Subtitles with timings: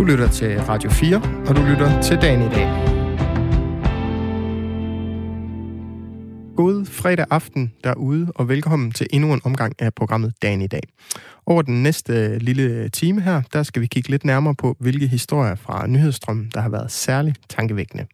[0.00, 1.16] Du lytter til Radio 4,
[1.48, 2.66] og du lytter til dagen i dag.
[6.56, 10.80] God fredag aften derude, og velkommen til endnu en omgang af programmet Dagen i dag.
[11.46, 14.76] Over den næste øh, lille øh, time her, der skal vi kigge lidt nærmere på,
[14.78, 18.06] hvilke historier fra nyhedsstrømmen, der har været særligt tankevækkende.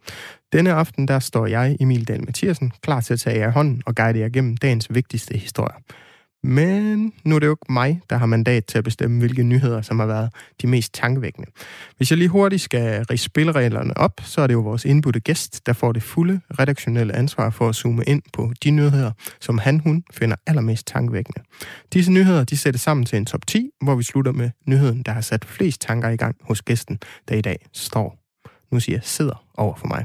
[0.52, 3.94] Denne aften, der står jeg, Emil Dahl Mathiasen, klar til at tage jer hånden og
[3.94, 5.76] guide jer gennem dagens vigtigste historier.
[6.42, 9.82] Men nu er det jo ikke mig, der har mandat til at bestemme, hvilke nyheder,
[9.82, 10.30] som har været
[10.62, 11.50] de mest tankevækkende.
[11.96, 15.66] Hvis jeg lige hurtigt skal rige spillereglerne op, så er det jo vores indbudte gæst,
[15.66, 19.80] der får det fulde redaktionelle ansvar for at zoome ind på de nyheder, som han,
[19.80, 21.40] hun finder allermest tankevækkende.
[21.92, 25.12] Disse nyheder, de sættes sammen til en top 10, hvor vi slutter med nyheden, der
[25.12, 28.18] har sat flest tanker i gang hos gæsten, der i dag står,
[28.72, 30.04] nu siger jeg, sidder over for mig.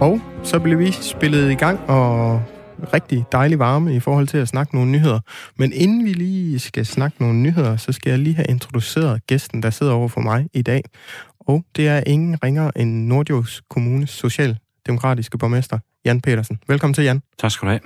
[0.00, 2.42] Og så blev vi spillet i gang, og
[2.94, 5.20] rigtig dejlig varme i forhold til at snakke nogle nyheder.
[5.58, 9.62] Men inden vi lige skal snakke nogle nyheder, så skal jeg lige have introduceret gæsten,
[9.62, 10.82] der sidder over for mig i dag.
[11.40, 16.58] Og det er ingen ringer end Nordjyllands Kommunes socialdemokratiske borgmester, Jan Petersen.
[16.68, 17.22] Velkommen til, Jan.
[17.38, 17.80] Tak skal du have.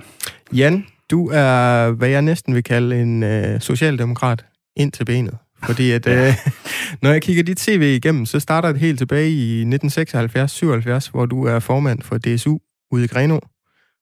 [0.53, 4.45] Jan, du er, hvad jeg næsten vil kalde en øh, socialdemokrat
[4.77, 5.35] ind til benet.
[5.65, 6.29] Fordi at, ja.
[6.29, 6.35] øh,
[7.03, 11.45] når jeg kigger dit tv igennem, så starter det helt tilbage i 1976-77, hvor du
[11.45, 12.59] er formand for DSU
[12.93, 13.39] ude i Greno.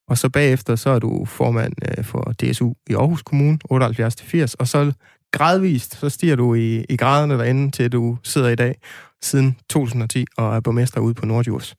[0.09, 4.55] Og så bagefter, så er du formand øh, for DSU i Aarhus Kommune, 78-80.
[4.59, 4.93] Og så
[5.33, 8.75] gradvist, så stiger du i, i graderne derinde, til du sidder i dag,
[9.23, 11.75] siden 2010, og er borgmester ude på Nordjurs.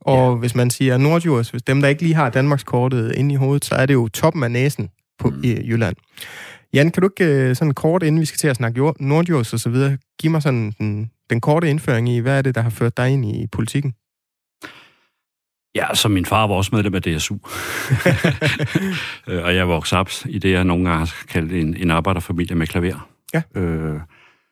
[0.00, 0.38] Og ja.
[0.38, 3.74] hvis man siger Nordjurs, hvis dem, der ikke lige har Danmarkskortet inde i hovedet, så
[3.74, 4.88] er det jo toppen af næsen
[5.18, 5.40] på, mm.
[5.44, 5.96] i Jylland.
[6.74, 9.52] Jan, kan du ikke øh, sådan kort, inden vi skal til at snakke jord, Nordjurs
[9.52, 12.60] og så videre, give mig sådan den, den korte indføring i, hvad er det, der
[12.60, 13.94] har ført dig ind i politikken?
[15.74, 17.36] Ja, så min far var også medlem af DSU.
[19.28, 22.56] Øh, og jeg voksede op i det, jeg nogle gange har kaldt en, en arbejderfamilie
[22.56, 23.08] med klaver.
[23.34, 23.42] Ja.
[23.54, 24.00] Øh,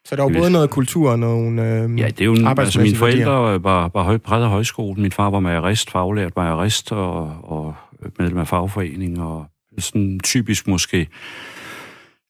[0.05, 2.81] så der var både noget kultur og nogle øh, Ja, det er jo en, altså
[2.81, 5.03] mine forældre var, var høj, præget af højskole.
[5.03, 7.75] Min far var majorist, faglært majorist og, og
[8.19, 9.23] medlem af fagforening.
[9.23, 9.47] Og
[9.79, 11.09] sådan typisk måske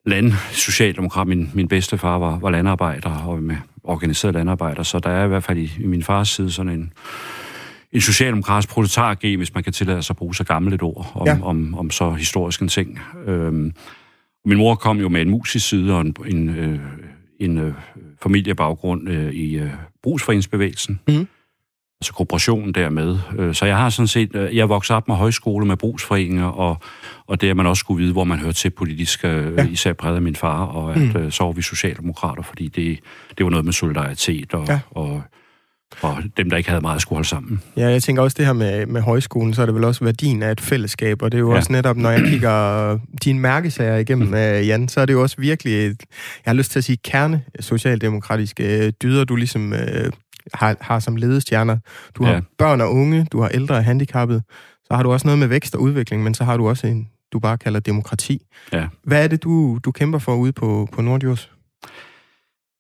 [0.07, 1.27] land, socialdemokrat.
[1.27, 5.45] Min, min bedstefar var, var landarbejder og med organiseret landarbejder, så der er i hvert
[5.45, 6.93] fald i, i min fars side sådan en,
[7.93, 11.27] en socialdemokratisk proletar hvis man kan tillade sig at bruge så gammelt et ord om,
[11.27, 11.39] ja.
[11.43, 13.01] om, om så historisk en ting.
[13.27, 13.73] Øhm,
[14.45, 16.79] min mor kom jo med en musisk side og en, en, øh,
[17.41, 17.75] en øh,
[18.23, 19.71] familiebaggrund øh, i øh,
[20.03, 21.01] brugsforeningsbevægelsen.
[21.09, 21.27] Mm
[22.01, 23.19] altså kooperationen dermed.
[23.39, 26.77] Øh, så jeg har sådan set, øh, jeg vokset op med højskole, med brugsforeninger, og,
[27.27, 29.67] og det er man også skulle vide, hvor man hører til politisk, øh, ja.
[29.67, 31.31] især præget af min far, og at mm.
[31.31, 32.99] så var vi socialdemokrater, fordi det,
[33.39, 34.81] det var noget med solidaritet og, ja.
[34.91, 35.23] og
[36.03, 37.63] og dem, der ikke havde meget, skulle holde sammen.
[37.77, 40.43] Ja, jeg tænker også det her med, med højskolen, så er det vel også værdien
[40.43, 41.57] af et fællesskab, og det er jo ja.
[41.57, 44.35] også netop, når jeg kigger dine mærkesager igennem, mm.
[44.35, 45.97] Jan, så er det jo også virkelig, jeg
[46.47, 49.75] har lyst til at sige, kerne socialdemokratiske dyder, du ligesom
[50.55, 51.79] har, har som ledestjerner.
[52.15, 52.41] Du har ja.
[52.59, 54.43] børn og unge, du har ældre og handicappede,
[54.85, 57.09] så har du også noget med vækst og udvikling, men så har du også en,
[57.33, 58.43] du bare kalder demokrati.
[58.73, 58.87] Ja.
[59.05, 61.51] Hvad er det, du, du kæmper for ude på, på Nordjurs?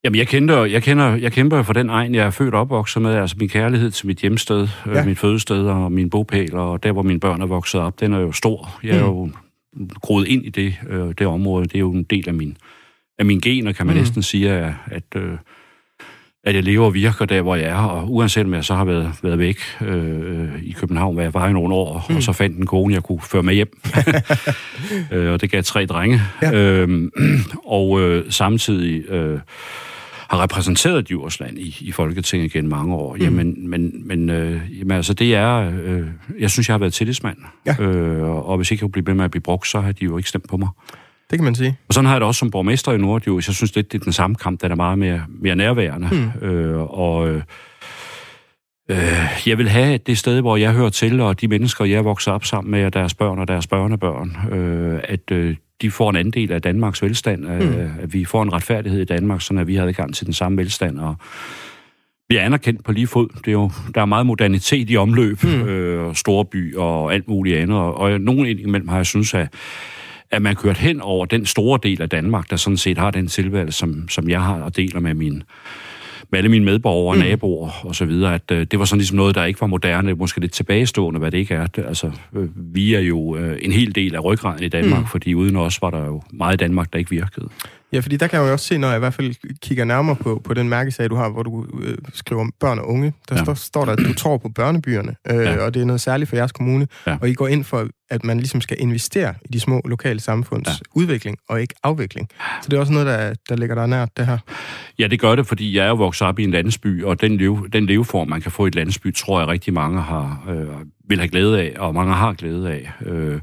[0.04, 3.02] Jamen, jeg, kender, jeg, kender, jeg kæmper for den egen, jeg er født og opvokset
[3.02, 5.04] med, altså min kærlighed til mit hjemsted, øh, ja.
[5.04, 8.18] mit fødested og min bopæl, og der, hvor mine børn er vokset op, den er
[8.18, 8.78] jo stor.
[8.82, 9.24] Jeg er mm.
[9.24, 9.30] jo
[10.00, 11.64] groet ind i det, øh, det område.
[11.64, 12.56] Det er jo en del af min,
[13.18, 14.00] af mine gener, kan man mm.
[14.00, 15.38] næsten sige, at, at øh,
[16.46, 18.84] at jeg lever og virker der, hvor jeg er, og uanset om jeg så har
[18.84, 22.16] været, været væk øh, i København, hvor jeg var i nogle år, mm.
[22.16, 23.80] og så fandt en kone, jeg kunne føre med hjem.
[25.12, 26.20] øh, og det gav tre drenge.
[26.42, 26.52] Ja.
[26.52, 27.10] Øh,
[27.64, 29.38] og øh, samtidig øh,
[30.28, 33.14] har repræsenteret Djursland i, i Folketinget gennem mange år.
[33.14, 33.20] Mm.
[33.20, 35.72] Jamen, men, men øh, jamen, altså, det er...
[35.84, 36.06] Øh,
[36.38, 37.36] jeg synes, jeg har været tillidsmand.
[37.66, 37.82] Ja.
[37.84, 40.16] Øh, og hvis ikke jeg kunne blive med at blive brugt, så har de jo
[40.16, 40.68] ikke stemt på mig.
[41.30, 41.76] Det kan man sige.
[41.88, 43.48] Og sådan har jeg det også som borgmester i Nordjys.
[43.48, 46.08] Jeg synes, det, det er den samme kamp, der er meget mere, mere nærværende.
[46.12, 46.48] Mm.
[46.48, 47.42] Øh, og øh,
[48.90, 48.98] øh,
[49.46, 52.44] jeg vil have det sted, hvor jeg hører til, og de mennesker, jeg vokser op
[52.44, 56.52] sammen med, og deres børn og deres børnebørn, øh, at øh, de får en andel
[56.52, 57.74] af Danmarks velstand, mm.
[58.00, 60.58] at vi får en retfærdighed i Danmark, så at vi har adgang til den samme
[60.58, 61.16] velstand, og
[62.28, 63.28] bliver anerkendt på lige fod.
[63.38, 65.62] Det er jo, der er meget modernitet i omløb, mm.
[65.62, 67.76] øh, storby og alt muligt andet.
[67.76, 69.48] Og, og nogen imellem har jeg synes, at,
[70.36, 73.26] at man kørt hen over den store del af Danmark, der sådan set har den
[73.26, 75.42] tilværelse, som, som jeg har og deler med min
[76.30, 77.22] med alle mine medborgere og mm.
[77.22, 80.14] naboer og så videre, at øh, det var sådan ligesom noget, der ikke var moderne,
[80.14, 81.66] måske lidt tilbagestående, hvad det ikke er.
[81.76, 85.06] Altså, øh, vi er jo øh, en hel del af ryggraden i Danmark, mm.
[85.06, 87.48] fordi uden os var der jo meget i Danmark, der ikke virkede.
[87.92, 90.16] Ja, fordi der kan jeg jo også se, når jeg i hvert fald kigger nærmere
[90.16, 93.12] på, på den mærkesag, du har, hvor du øh, skriver om børn og unge.
[93.28, 93.44] Der ja.
[93.44, 95.64] står, står der, at du tror på børnebyerne, øh, ja.
[95.64, 96.88] og det er noget særligt for jeres kommune.
[97.06, 97.16] Ja.
[97.20, 100.68] Og I går ind for, at man ligesom skal investere i de små lokale samfunds
[100.68, 100.74] ja.
[100.94, 102.28] udvikling og ikke afvikling.
[102.62, 104.38] Så det er også noget, der, der ligger der nært, det her.
[104.98, 107.36] Ja, det gør det, fordi jeg er jo vokset op i en landsby, og den,
[107.36, 110.66] lev, den leveform, man kan få i et landsby, tror jeg rigtig mange har, øh,
[111.08, 112.92] vil have glæde af, og mange har glæde af.
[113.06, 113.40] Øh,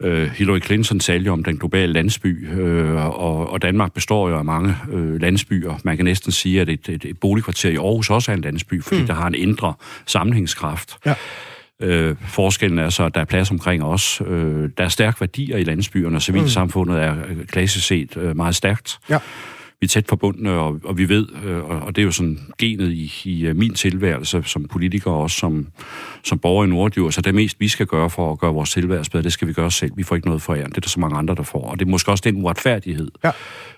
[0.00, 4.38] Øh, Hillary Clinton talte jo om den globale landsby, øh, og, og Danmark består jo
[4.38, 5.74] af mange øh, landsbyer.
[5.84, 8.82] Man kan næsten sige, at et, et, et boligkvarter i Aarhus også er en landsby,
[8.82, 9.06] fordi mm.
[9.06, 9.74] der har en indre
[10.06, 10.96] sammenhængskraft.
[11.06, 11.14] Ja.
[11.82, 14.22] Øh, forskellen er så, at der er plads omkring os.
[14.26, 17.14] Øh, der er stærke værdier i landsbyerne, og civilsamfundet er
[17.48, 18.98] klassisk set øh, meget stærkt.
[19.10, 19.18] Ja
[19.80, 22.92] vi er tæt forbundne, og, og vi ved, øh, og det er jo sådan genet
[22.92, 25.66] i, i øh, min tilværelse som politiker, og også som,
[26.24, 29.10] som borger i Nordjord, så det mest, vi skal gøre for at gøre vores tilværelse
[29.10, 29.92] bedre, det skal vi gøre selv.
[29.96, 30.66] Vi får ikke noget for jer.
[30.66, 31.70] Det er der så mange andre, der får.
[31.70, 33.30] Og det er måske også den uretfærdighed, ja.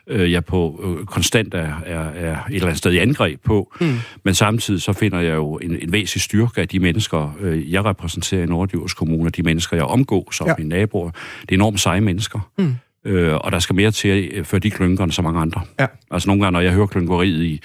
[0.06, 3.72] øh, jeg på øh, konstant er, er, er et eller andet sted i angreb på.
[3.80, 3.96] Mm.
[4.24, 7.84] Men samtidig så finder jeg jo en, en væsentlig styrke af de mennesker, øh, jeg
[7.84, 10.54] repræsenterer i Nordjords Kommune, de mennesker, jeg omgås som ja.
[10.58, 11.10] mine naboer.
[11.40, 12.50] Det er enormt seje mennesker.
[12.58, 12.74] Mm.
[13.04, 15.60] Øh, og der skal mere til, øh, før de klynker end så mange andre.
[15.80, 15.86] Ja.
[16.10, 17.60] Altså nogle gange, når jeg hører klynkeriet i,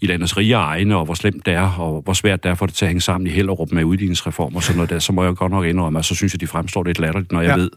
[0.00, 2.66] i landets rige egne, og hvor slemt det er, og hvor svært det er for
[2.66, 5.24] det til at hænge sammen i Hellerup med udligningsreform og sådan noget der, så må
[5.24, 7.56] jeg godt nok indrømme, at så synes jeg, de fremstår lidt latterligt, når jeg ja.
[7.56, 7.70] ved,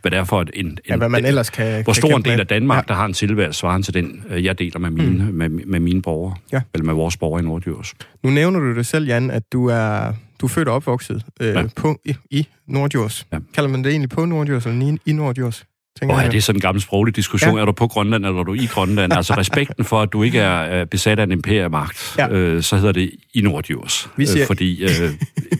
[0.00, 0.48] hvad det er for en...
[0.54, 1.84] en ja, hvad man ellers kan...
[1.84, 2.92] Hvor stor en del af Danmark, ja.
[2.92, 5.34] der har en tilværelse svarende til den, øh, jeg deler med mine, mm.
[5.34, 6.60] med, med mine borgere, ja.
[6.74, 7.94] eller med vores borgere i Nordjurs.
[8.22, 11.48] Nu nævner du det selv, Jan, at du er du er født og opvokset øh,
[11.48, 11.64] ja.
[11.76, 13.26] på, i, i Nordjurs.
[13.32, 13.38] Ja.
[13.54, 15.64] Kalder man det egentlig på Nordjurs eller i, i Nordjurs?
[16.00, 17.56] Tænker oh, ja, det er sådan en gammel sproglig diskussion.
[17.56, 17.60] Ja.
[17.60, 19.12] Er du på Grønland, eller er du i Grønland?
[19.16, 22.28] altså respekten for, at du ikke er besat af en imperiemagt, ja.
[22.28, 24.08] øh, så hedder det i Nordjurs.
[24.16, 24.42] Vi siger...
[24.42, 25.10] øh, fordi øh,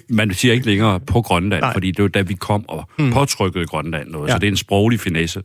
[0.09, 1.73] man siger ikke længere på Grønland, Nej.
[1.73, 3.13] fordi det var da vi kom og mm.
[3.13, 4.29] påtrykkede Grønland noget.
[4.29, 4.33] Ja.
[4.33, 5.43] Så det er en sproglig finesse.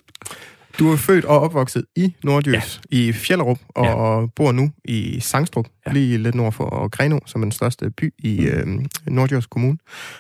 [0.80, 2.98] Du er født og opvokset i Nordjys, ja.
[2.98, 4.26] i Fjellerup, og ja.
[4.36, 5.92] bor nu i Sangstrup, ja.
[5.92, 8.74] lige lidt nord for Greno, som er den største by i mm.
[8.74, 9.78] øh, Nordjys Kommune.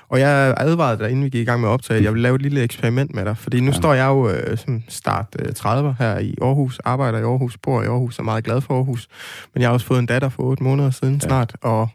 [0.09, 2.21] Og jeg advarede dig, inden vi gik i gang med at optage, at jeg vil
[2.21, 3.77] lave et lille eksperiment med dig, fordi nu ja.
[3.77, 7.81] står jeg jo øh, som start øh, 30 her i Aarhus, arbejder i Aarhus, bor
[7.81, 9.07] i Aarhus, er meget glad for Aarhus,
[9.53, 11.27] men jeg har også fået en datter for otte måneder siden ja.
[11.27, 11.89] snart, og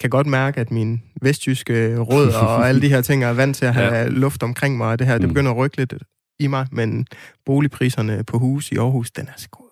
[0.00, 3.64] kan godt mærke, at min vestjyske råd og alle de her ting er vant til
[3.64, 4.08] at have ja.
[4.08, 5.28] luft omkring mig, og det her, det mm.
[5.28, 5.94] begynder at rykke lidt
[6.38, 7.06] i mig, men
[7.46, 9.64] boligpriserne på hus i Aarhus, den er sgu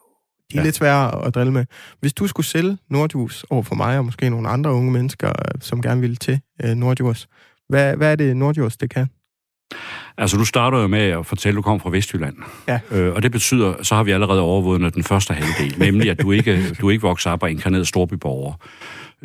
[0.53, 0.65] de er ja.
[0.65, 1.65] lidt svære at drille med.
[2.01, 5.83] Hvis du skulle sælge Nordjus over for mig, og måske nogle andre unge mennesker, som
[5.83, 7.29] gerne ville til uh, Nordjus,
[7.69, 9.07] hvad, hvad er det Nordjus, det kan?
[10.19, 12.37] Altså, du starter jo med at fortælle, at du kommer fra Vestjylland.
[12.69, 12.81] Ja.
[12.91, 16.33] Øh, og det betyder, så har vi allerede overvundet den første halvdel, nemlig at du
[16.33, 18.53] ikke, du ikke vokser op og inkarneret storbyborger.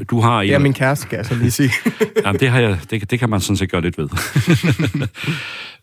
[0.10, 0.48] Du har en...
[0.48, 1.72] Ja, min kæreste, skal jeg så lige sige.
[2.26, 4.10] Jamen, det, har jeg, det, det kan man sådan set gøre lidt ved.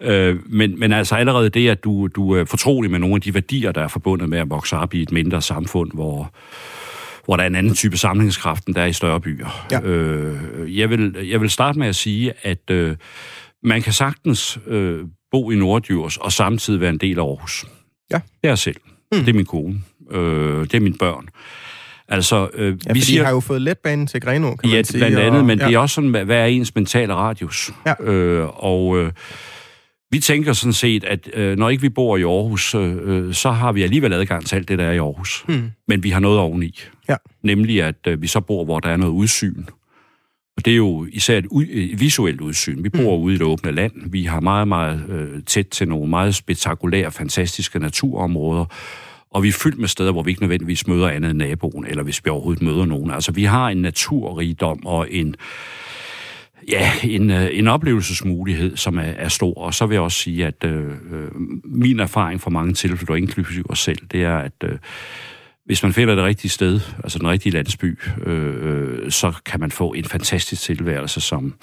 [0.10, 3.34] øh, men, men altså allerede det, at du, du er fortrolig med nogle af de
[3.34, 6.32] værdier, der er forbundet med at vokse op i et mindre samfund, hvor,
[7.24, 9.66] hvor der er en anden type samlingskraft, end der er i større byer.
[9.70, 9.80] Ja.
[9.80, 12.96] Øh, jeg, vil, jeg vil starte med at sige, at øh,
[13.62, 15.00] man kan sagtens øh,
[15.30, 17.66] bo i Nordjurs og samtidig være en del af Aarhus.
[18.10, 18.16] Ja.
[18.16, 18.76] Det er jeg selv.
[19.12, 19.18] Mm.
[19.18, 19.82] Det er min kone.
[20.10, 21.28] Øh, det er mine børn.
[22.08, 24.98] Altså, øh, ja, vi siger, har jo fået letbanen til Greno, kan ja, man sige.
[24.98, 25.66] blandt andet, og, men ja.
[25.66, 27.70] det er også sådan, hvad er ens mentale radius?
[27.86, 28.04] Ja.
[28.04, 29.12] Øh, og øh,
[30.10, 33.50] vi tænker sådan set, at øh, når ikke vi bor i Aarhus, øh, øh, så
[33.50, 35.44] har vi alligevel adgang til alt det, der er i Aarhus.
[35.48, 35.70] Hmm.
[35.88, 36.80] Men vi har noget oveni.
[37.08, 37.16] Ja.
[37.42, 39.64] Nemlig, at øh, vi så bor, hvor der er noget udsyn.
[40.56, 42.84] Og det er jo især et, et visuelt udsyn.
[42.84, 43.22] Vi bor mm.
[43.22, 43.92] ude i det åbne land.
[44.10, 48.64] Vi har meget, meget øh, tæt til nogle meget spektakulære, fantastiske naturområder
[49.34, 52.02] og vi er fyldt med steder, hvor vi ikke nødvendigvis møder andet end naboen, eller
[52.02, 53.10] hvis vi overhovedet møder nogen.
[53.10, 55.34] Altså, vi har en naturrigdom og en,
[56.68, 59.54] ja, en, øh, en oplevelsesmulighed, som er, er stor.
[59.54, 61.30] Og så vil jeg også sige, at øh, øh,
[61.64, 64.78] min erfaring fra mange tilfælde, og inklusive os selv, det er, at øh,
[65.66, 69.70] hvis man finder det rigtige sted, altså den rigtige landsby, øh, øh så kan man
[69.70, 71.54] få en fantastisk tilværelse som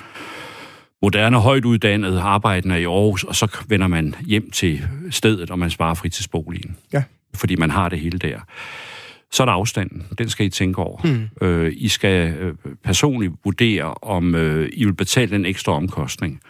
[1.02, 5.70] moderne, højt uddannet arbejdende i Aarhus, og så vender man hjem til stedet, og man
[5.70, 6.78] sparer fritidsboligen.
[6.94, 7.04] Ja
[7.36, 8.40] fordi man har det hele der.
[9.32, 10.06] Så er der afstanden.
[10.18, 11.02] Den skal I tænke over.
[11.04, 11.48] Mm.
[11.48, 16.42] Øh, I skal øh, personligt vurdere, om øh, I vil betale den ekstra omkostning.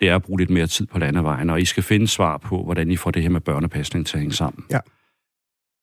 [0.00, 2.64] Det er at bruge lidt mere tid på landevejen, og I skal finde svar på,
[2.64, 4.64] hvordan I får det her med børnepasning til at hænge sammen.
[4.70, 4.78] Ja.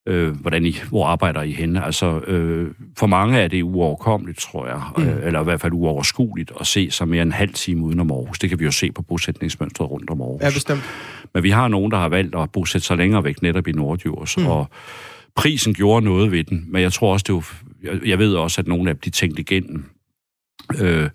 [0.07, 1.85] øh, hvordan I, hvor arbejder I henne?
[1.85, 5.03] Altså, øh, for mange er det uoverkommeligt, tror jeg, mm.
[5.03, 8.11] øh, eller i hvert fald uoverskueligt at se sig mere en halv time uden om
[8.11, 8.39] Aarhus.
[8.39, 10.41] Det kan vi jo se på bosætningsmønstret rundt om Aarhus.
[10.41, 10.83] Ja, bestemt.
[11.35, 14.37] Men vi har nogen, der har valgt at bosætte sig længere væk netop i Nordjurs,
[14.37, 14.47] mm.
[14.47, 14.69] og
[15.35, 17.45] prisen gjorde noget ved den, men jeg tror også, det var,
[18.05, 19.85] jeg, ved også, at nogle af dem, de tænkte igennem,
[20.79, 21.09] øh,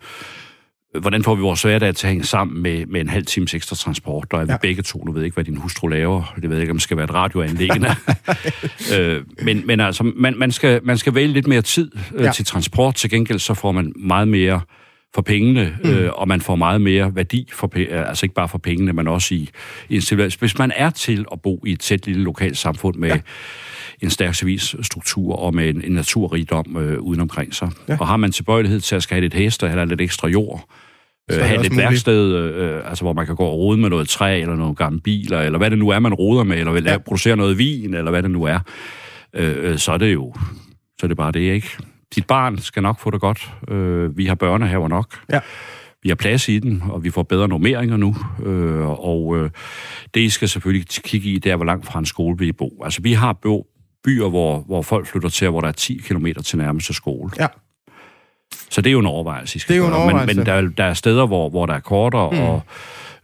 [0.99, 3.75] hvordan får vi vores hverdag til at hænge sammen med, med en halv times ekstra
[3.75, 4.31] transport?
[4.31, 4.57] Der er vi ja.
[4.57, 6.33] begge to, nu ved ikke, hvad din hustru laver.
[6.35, 7.89] Det ved jeg ikke, om det skal være et radioanlæggende.
[8.97, 12.31] øh, men, men altså, man, man, skal, man skal vælge lidt mere tid øh, ja.
[12.31, 12.95] til transport.
[12.95, 14.61] Til gengæld så får man meget mere
[15.15, 15.89] for pengene, mm.
[15.89, 19.35] øh, og man får meget mere værdi, for, altså ikke bare for pengene, men også
[19.35, 19.49] i,
[19.89, 23.09] i en Hvis man er til at bo i et tæt lille lokalt samfund med...
[23.09, 23.19] Ja
[24.01, 27.71] en stærk civilstruktur og med en, en naturrigdom øh, udenomkring sig.
[27.87, 27.97] Ja.
[27.99, 30.65] Og har man tilbøjelighed til at skal have lidt hester eller lidt ekstra jord,
[31.31, 34.41] øh, have lidt værksted, øh, altså hvor man kan gå og rode med noget træ
[34.41, 36.97] eller nogle gamle biler, eller hvad det nu er, man roder med, eller vil ja.
[36.97, 38.59] producere noget vin, eller hvad det nu er,
[39.33, 40.33] øh, så er det jo
[40.99, 41.77] så er det bare det, ikke?
[42.15, 43.51] Dit barn skal nok få det godt.
[43.67, 45.19] Øh, vi har børnehaver nok.
[45.29, 45.39] Ja.
[46.03, 48.15] Vi har plads i den, og vi får bedre normeringer nu.
[48.43, 49.49] Øh, og øh,
[50.13, 52.81] det, I skal selvfølgelig kigge i, det er, hvor langt fra en skole vi bo.
[52.83, 53.33] Altså, vi har
[54.03, 57.31] byer, hvor, hvor folk flytter til, hvor der er 10 km til nærmeste skole.
[57.39, 57.47] Ja.
[58.69, 60.35] Så det er jo en overvejelse, I skal det er jo en overvejelse.
[60.35, 62.39] Men, men der, der er steder, hvor, hvor der er kortere, mm.
[62.39, 62.61] og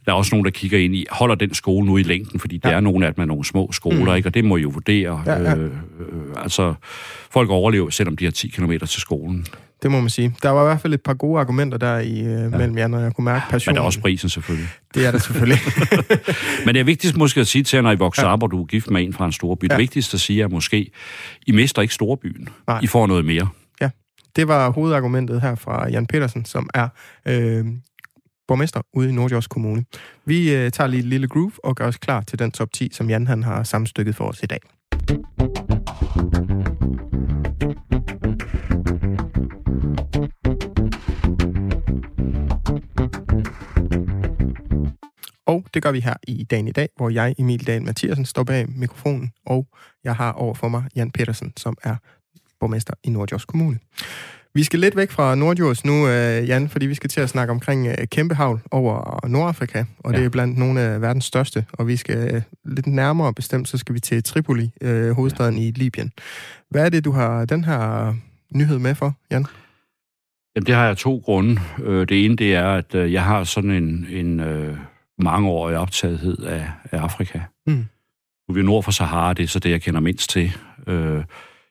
[0.08, 2.60] der er også nogen, der kigger ind i, holder den skole nu i længden, fordi
[2.64, 2.70] ja.
[2.70, 4.16] der er nogle af dem er nogle små skoler, mm.
[4.16, 4.30] ikke?
[4.30, 5.24] og det må jo vurdere.
[5.26, 5.56] Ja, ja.
[5.56, 5.70] Øh, øh,
[6.36, 6.74] altså,
[7.32, 9.46] folk overlever, selvom de har 10 km til skolen.
[9.84, 10.36] Det må man sige.
[10.44, 12.50] Der var i hvert fald et par gode argumenter der i øh, ja.
[12.50, 13.74] mellem jer, når jeg kunne mærke passionen.
[13.74, 14.70] Men der er også prisen selvfølgelig.
[14.94, 15.60] Det er der selvfølgelig.
[16.66, 18.34] Men det er vigtigst måske at sige til jer, når I vokser ja.
[18.34, 19.64] op, og du er gift med en fra en stor by.
[19.64, 19.68] Ja.
[19.68, 20.92] Det vigtigste at sige er måske,
[21.48, 22.50] I mister ikke storbyen.
[22.68, 22.80] Nej.
[22.84, 23.48] I får noget mere.
[23.82, 23.90] Ja,
[24.36, 26.88] det var hovedargumentet her fra Jan Petersen, som er
[27.28, 27.66] øh,
[28.48, 29.86] borgmester ude i Nordjords Kommune.
[30.25, 32.89] Vi øh, tager lige et lille groove og gør os klar til den top 10,
[32.94, 34.60] som Jan han har samstykket for os i dag.
[45.48, 48.44] Og det gør vi her i dagen i dag, hvor jeg, Emil Dahl Mathiasen, står
[48.44, 49.68] bag mikrofonen, og
[50.04, 51.96] jeg har over for mig Jan Petersen, som er
[52.60, 53.80] borgmester i Nordjords Kommune.
[54.58, 57.52] Vi skal lidt væk fra Nordjords nu, øh, Jan, fordi vi skal til at snakke
[57.52, 60.18] omkring øh, kæmpehavl over Nordafrika, og ja.
[60.18, 63.78] det er blandt nogle af verdens største, og vi skal øh, lidt nærmere bestemt, så
[63.78, 64.72] skal vi til Tripoli,
[65.12, 65.64] hovedstaden ja.
[65.64, 66.12] i Libyen.
[66.70, 68.14] Hvad er det, du har den her
[68.56, 69.46] nyhed med for, Jan?
[70.56, 71.62] Jamen, det har jeg to grunde.
[72.06, 74.42] Det ene, det er, at jeg har sådan en, en
[75.20, 77.40] mangeårig optagethed af, af Afrika.
[77.68, 77.74] Mm.
[77.74, 77.86] Nu
[78.50, 80.54] er vi nord for Sahara, det er så det, jeg kender mindst til.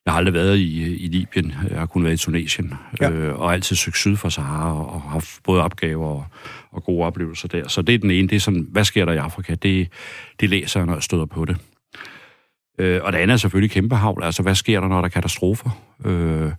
[0.07, 3.11] Jeg har aldrig været i, i Libyen, jeg har kun været i Tunesien, ja.
[3.11, 6.27] øh, og altid søgt syd for Sahara, og, og haft både opgaver og,
[6.73, 7.69] og gode oplevelser der.
[7.69, 9.55] Så det er den ene, det er sådan, hvad sker der i Afrika?
[9.55, 9.89] Det,
[10.41, 11.57] det læser jeg, når jeg støder på det.
[12.79, 15.09] Øh, og det andet er selvfølgelig kæmpe havl, altså hvad sker der, når der er
[15.09, 15.71] katastrofer?
[16.05, 16.53] Øh,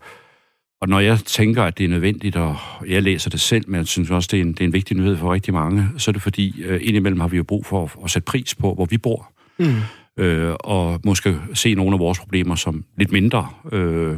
[0.81, 3.87] og når jeg tænker, at det er nødvendigt, og jeg læser det selv, men jeg
[3.87, 6.13] synes også, det er en, det er en vigtig nyhed for rigtig mange, så er
[6.13, 8.85] det fordi, øh, indimellem har vi jo brug for at, at sætte pris på, hvor
[8.85, 9.31] vi bor.
[9.59, 9.81] Mm
[10.17, 13.47] øh, og måske se nogle af vores problemer som lidt mindre.
[13.71, 14.17] Øh,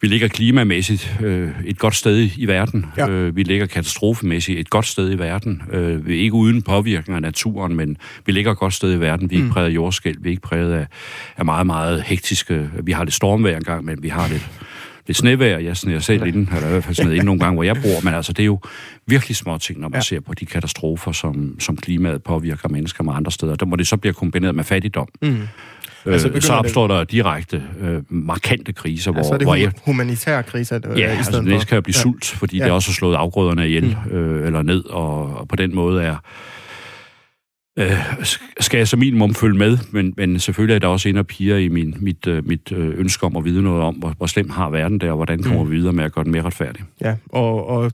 [0.00, 2.86] vi ligger klimamæssigt øh, et godt sted i verden.
[2.96, 3.08] Ja.
[3.08, 5.62] Øh, vi ligger katastrofemæssigt et godt sted i verden.
[5.72, 7.96] Øh, vi er ikke uden påvirkning af naturen, men
[8.26, 9.30] vi ligger et godt sted i verden.
[9.30, 9.52] Vi er ikke mm.
[9.52, 10.86] præget af jordskæld, vi er ikke præget af,
[11.36, 12.70] af meget, meget hektiske...
[12.82, 14.50] Vi har lidt stormvejr engang, men vi har lidt
[15.06, 15.58] lidt snevejr.
[15.58, 18.04] Jeg sneer selv inden, eller i hvert fald sådan inden nogle gange, hvor jeg bor,
[18.04, 18.58] men altså, det er jo
[19.06, 20.02] virkelig små ting, når man ja.
[20.02, 23.56] ser på de katastrofer, som, som klimaet påvirker mennesker med andre steder.
[23.56, 25.08] Der må det så blive kombineret med fattigdom.
[25.22, 25.38] Mm.
[26.06, 26.96] Øh, altså, så opstår det...
[26.96, 29.10] der direkte øh, markante kriser.
[29.10, 31.74] Hvor, ja, så er det hvor jeg, humanitære kriser øh, Ja, i altså det kan
[31.74, 32.02] jo blive ja.
[32.02, 32.64] sult, fordi ja.
[32.64, 34.16] det også har slået afgrøderne ihjel mm.
[34.16, 36.16] øh, eller ned, og, og på den måde er
[37.78, 38.24] øh,
[38.60, 41.56] skal jeg som minimum følge med, men, men selvfølgelig er der også en af piger
[41.56, 44.50] i min, mit, øh, mit øh, ønske om at vide noget om, hvor, hvor slem
[44.50, 45.70] har verden der, og hvordan kommer mm.
[45.70, 46.82] vi videre med at gøre den mere retfærdig.
[47.00, 47.92] Ja, og, og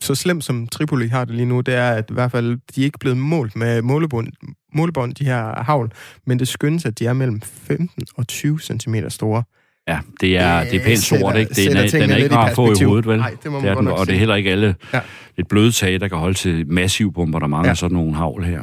[0.00, 2.80] så slemt som Tripoli har det lige nu, det er, at i hvert fald, de
[2.80, 4.28] er ikke blevet målt med målebånd,
[4.74, 5.92] målebånd de her havl,
[6.26, 9.42] men det skyndes, at de er mellem 15 og 20 cm store.
[9.88, 11.54] Ja, det er, det er pænt sort, ikke?
[11.54, 13.18] Det er, den er ikke rar at få i hovedet, vel?
[13.18, 15.00] Nej, det må man det er den, Og det er heller ikke alle ja.
[15.36, 17.74] et bløde tag, der kan holde til massiv bombardement ja.
[17.74, 18.62] sådan nogle havl her.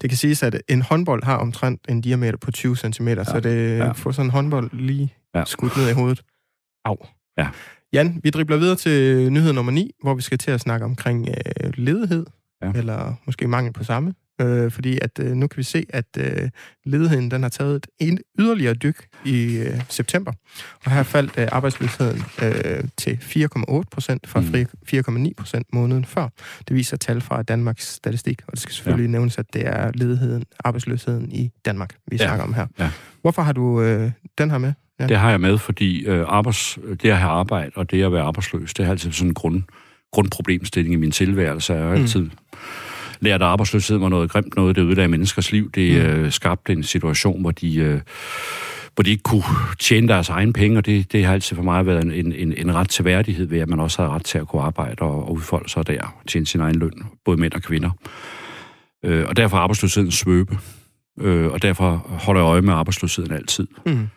[0.00, 3.24] Det kan siges, at en håndbold har omtrent en diameter på 20 cm, ja.
[3.24, 3.92] så det ja.
[3.92, 5.44] får sådan en håndbold lige ja.
[5.44, 6.22] skudt ned i hovedet.
[6.84, 6.96] Au.
[7.38, 7.48] Ja.
[7.92, 11.28] Jan, vi dribler videre til nyhed nummer 9, hvor vi skal til at snakke omkring
[11.28, 12.26] øh, ledighed,
[12.62, 12.72] ja.
[12.74, 14.14] eller måske mangel på samme.
[14.40, 16.48] øh, fordi at øh, nu kan vi se, at øh,
[16.84, 20.32] ledigheden den har taget et yderligere dyk i øh, september,
[20.84, 25.26] og her faldt øh, arbejdsløsheden øh, til 4,8 procent fra mm.
[25.26, 26.28] 4,9 procent måneden før.
[26.68, 29.10] Det viser tal fra Danmarks Statistik, og det skal selvfølgelig ja.
[29.10, 32.24] nævnes, at det er ledigheden, arbejdsløsheden i Danmark, vi ja.
[32.24, 32.66] snakker om her.
[32.78, 32.90] Ja.
[33.22, 34.72] Hvorfor har du øh, den her med?
[35.00, 35.06] Ja.
[35.06, 38.22] Det har jeg med, fordi øh, arbejds, det at have arbejde og det at være
[38.22, 39.62] arbejdsløs, det er altid sådan en grund,
[40.12, 41.74] grundproblemstilling i min tilværelse.
[41.74, 42.02] Jeg har mm.
[42.02, 42.30] altid
[43.20, 45.70] lært, at arbejdsløshed var noget grimt, noget, der ødelagde menneskers liv.
[45.70, 46.10] Det mm.
[46.10, 47.76] øh, skabte en situation, hvor de...
[47.76, 48.00] Øh,
[48.94, 49.44] hvor de ikke kunne
[49.78, 52.74] tjene deres egen penge, og det, det har altid for mig været en, en, en
[52.74, 55.32] ret til værdighed ved, at man også har ret til at kunne arbejde og, og
[55.32, 57.90] udfolde sig der, tjene sin egen løn, både mænd og kvinder.
[59.04, 60.58] Øh, og derfor er arbejdsløsheden svøbe,
[61.20, 63.66] øh, og derfor holder jeg øje med arbejdsløsheden altid.
[63.86, 64.08] Mm.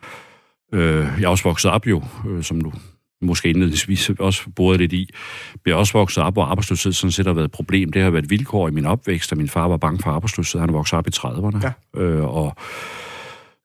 [0.74, 2.72] Øh, jeg er også vokset op jo, øh, som du
[3.22, 5.10] måske indledningsvis også boede lidt i,
[5.64, 7.92] bliver også vokset op, hvor arbejdsløshed sådan set har været et problem.
[7.92, 10.62] Det har været et vilkår i min opvækst, og min far var bange for arbejdsløshed.
[10.62, 11.60] Han vokset op i 30'erne.
[11.64, 12.02] Ja.
[12.02, 12.56] Øh, og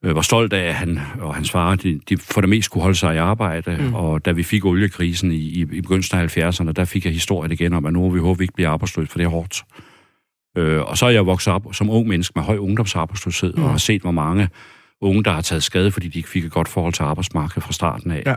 [0.04, 2.82] øh, var stolt af, at han og hans far, de, de for det mest kunne
[2.82, 3.94] holde sig i arbejde, mm.
[3.94, 7.52] og da vi fik oliekrisen i, i, i begyndelsen af 70'erne, der fik jeg historien
[7.52, 9.64] igen om, at nu vi håber, vi ikke bliver arbejdsløse, for det er hårdt.
[10.58, 13.62] Øh, og så er jeg vokset op som ung menneske med høj ungdomsarbejdsløshed, mm.
[13.64, 14.48] og har set, hvor mange
[15.00, 17.72] unge, der har taget skade, fordi de ikke fik et godt forhold til arbejdsmarkedet fra
[17.72, 18.22] starten af.
[18.26, 18.34] Ja.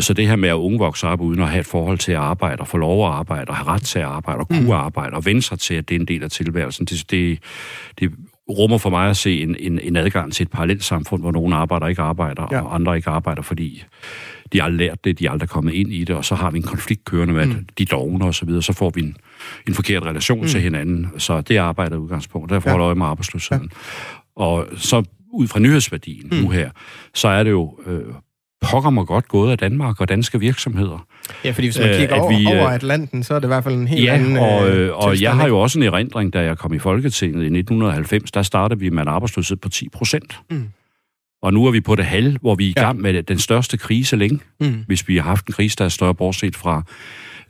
[0.00, 2.18] Så det her med, at unge vokser op uden at have et forhold til at
[2.18, 4.70] arbejde, og få lov at arbejde, og have ret til at arbejde, og kunne mm.
[4.70, 7.38] arbejde, og vende sig til, at det er en del af tilværelsen, det, det,
[8.00, 8.12] det
[8.48, 11.56] rummer for mig at se en, en, en adgang til et parallelt samfund, hvor nogle
[11.56, 12.60] arbejder ikke arbejder, ja.
[12.60, 13.84] og andre ikke arbejder, fordi
[14.52, 16.58] de har lært det, de er aldrig kommet ind i det, og så har vi
[16.58, 17.66] en konflikt kørende med mm.
[17.78, 19.16] de dogne og så videre, så får vi en,
[19.68, 20.46] en forkert relation mm.
[20.46, 21.06] til hinanden.
[21.18, 22.50] Så det er arbejdet udgangspunkt.
[22.50, 22.72] Derfor ja.
[22.72, 23.70] holder jeg med arbejdsløsheden.
[23.72, 24.42] Ja.
[24.42, 25.02] Og så
[25.32, 26.36] ud fra nyhedsværdien mm.
[26.36, 26.70] nu her,
[27.14, 28.14] så er det jo øh,
[28.60, 31.06] pokker mig godt gået af Danmark og danske virksomheder.
[31.44, 33.64] Ja, fordi hvis man kigger øh, over, vi, over Atlanten, så er det i hvert
[33.64, 36.42] fald en helt ja, anden og, øh, og jeg har jo også en erindring, da
[36.42, 40.40] jeg kom i Folketinget i 1990, der startede vi med en arbejdsløshed på 10 procent.
[40.50, 40.68] Mm.
[41.42, 43.02] Og nu er vi på det halv, hvor vi er i gang ja.
[43.02, 44.84] med den største krise længe, mm.
[44.86, 46.82] hvis vi har haft en krise, der er større bortset fra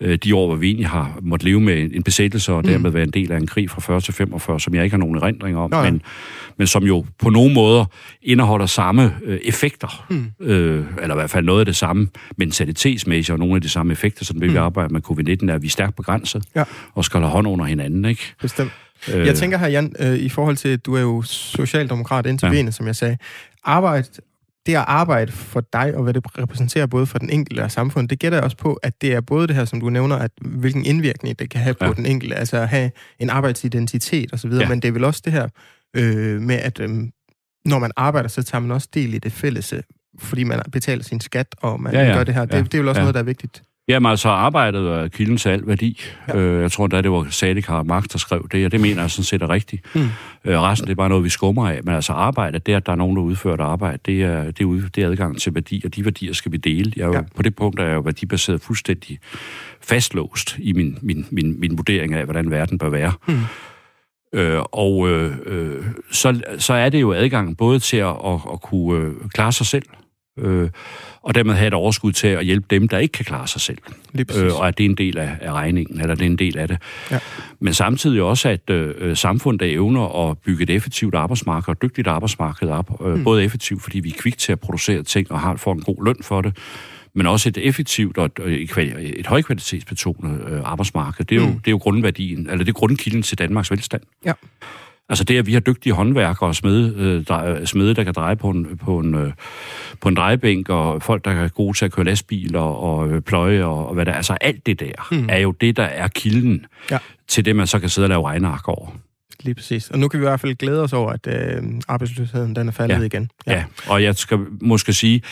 [0.00, 2.68] øh, de år, hvor vi egentlig har måttet leve med en besættelse, og mm.
[2.68, 4.98] dermed være en del af en krig fra 40 til 45, som jeg ikke har
[4.98, 6.02] nogen erindring om, men,
[6.58, 7.84] men som jo på nogle måder
[8.22, 10.46] indeholder samme øh, effekter, mm.
[10.46, 13.92] øh, eller i hvert fald noget af det samme mentalitetsmæssigt, og nogle af de samme
[13.92, 14.56] effekter, som vi mm.
[14.56, 16.64] arbejder med covid-19, er, at vi er stærkt begrænset, ja.
[16.94, 18.34] og skal holde hånd under hinanden, ikke?
[18.40, 18.72] Bestemt.
[19.08, 22.52] Jeg tænker her, Jan, øh, i forhold til, at du er jo socialdemokrat indtil ja.
[22.52, 23.16] benet, som jeg sagde.
[23.64, 24.08] Arbejde
[24.68, 28.10] det at arbejde for dig, og hvad det repræsenterer både for den enkelte og samfundet,
[28.10, 30.84] det gætter også på, at det er både det her, som du nævner, at hvilken
[30.84, 31.92] indvirkning det kan have på ja.
[31.92, 34.68] den enkelte, altså at have en arbejdsidentitet osv., ja.
[34.68, 35.48] men det er vel også det her
[35.96, 36.90] øh, med, at øh,
[37.64, 39.74] når man arbejder, så tager man også del i det fælles,
[40.18, 42.14] fordi man betaler sin skat, og man ja, ja.
[42.16, 42.44] gør det her.
[42.44, 42.62] Det, ja.
[42.62, 43.02] det er vel også ja.
[43.02, 43.62] noget, der er vigtigt.
[43.88, 46.00] Jamen altså, arbejdet er kilden til al værdi.
[46.28, 46.38] Ja.
[46.38, 49.00] Øh, jeg tror da, det var Sadik Harald Marx, der skrev det, og det mener
[49.00, 49.94] jeg sådan set er rigtigt.
[49.94, 50.00] Mm.
[50.44, 51.80] Øh, resten, det er bare noget, vi skummer af.
[51.84, 54.60] Men altså, arbejde, det at der er nogen, der udfører et arbejde, det er, det,
[54.60, 56.92] er, det er adgang til værdi, og de værdier skal vi dele.
[56.96, 57.20] Jeg er jo, ja.
[57.36, 59.18] På det punkt er jeg jo værdibaseret fuldstændig
[59.82, 63.12] fastlåst i min, min, min, min vurdering af, hvordan verden bør være.
[63.28, 63.40] Mm.
[64.32, 68.60] Øh, og øh, øh, så, så er det jo adgang både til at, at, at
[68.62, 69.84] kunne øh, klare sig selv,
[70.40, 70.70] øh,
[71.22, 73.78] og dermed have et overskud til at hjælpe dem, der ikke kan klare sig selv.
[74.36, 76.58] Øh, og at det er en del af, af regningen, eller det er en del
[76.58, 76.78] af det.
[77.10, 77.18] Ja.
[77.60, 82.08] Men samtidig også, at øh, samfundet der evner at bygge et effektivt arbejdsmarked, og dygtigt
[82.08, 83.06] arbejdsmarked op.
[83.06, 83.24] Øh, mm.
[83.24, 86.04] Både effektivt, fordi vi er kvik til at producere ting, og har, får en god
[86.04, 86.56] løn for det,
[87.14, 91.24] men også et effektivt og et, et, et højkvalitetsbetonet øh, arbejdsmarked.
[91.24, 91.58] Det er, jo, mm.
[91.58, 94.02] det er jo grundværdien, eller det er grundkilden til Danmarks velstand.
[94.24, 94.32] Ja.
[95.08, 98.36] Altså det, at vi har dygtige håndværkere og smede, øh, der, smede der kan dreje
[98.36, 99.32] på en, på, en, øh,
[100.00, 103.64] på en drejebænk, og folk, der er gode til at køre lastbiler og øh, pløje
[103.64, 105.26] og, og hvad der Altså alt det der mm.
[105.28, 106.98] er jo det, der er kilden ja.
[107.28, 108.88] til det, man så kan sidde og lave regneark over.
[109.42, 109.90] Lige præcis.
[109.90, 112.72] Og nu kan vi i hvert fald glæde os over, at øh, arbejdsløsheden den er
[112.72, 113.02] faldet ja.
[113.02, 113.30] igen.
[113.46, 113.52] Ja.
[113.52, 115.22] ja, og jeg skal måske sige,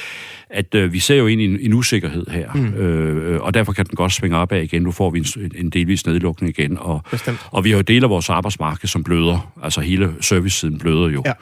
[0.50, 2.74] at øh, vi ser jo ind i en, en usikkerhed her, mm.
[2.74, 4.82] øh, og derfor kan den godt svinge op af igen.
[4.82, 7.02] Nu får vi en, en delvis nedlukning igen, og,
[7.50, 9.52] og vi har jo del af vores arbejdsmarked, som bløder.
[9.62, 11.22] Altså hele servicesiden bløder jo.
[11.26, 11.32] Ja